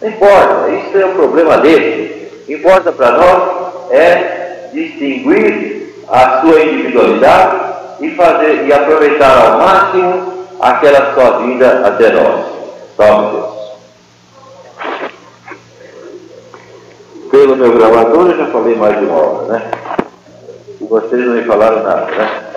[0.01, 2.29] Não importa, isso é o problema dele.
[2.49, 11.15] Importa para nós é distinguir a sua individualidade e fazer e aproveitar ao máximo aquela
[11.15, 12.47] sua vinda até nós.
[12.97, 13.57] Salve Deus.
[17.31, 19.71] Pelo meu gravador eu já falei mais de uma hora, né?
[20.81, 22.56] E vocês não me falaram nada, né?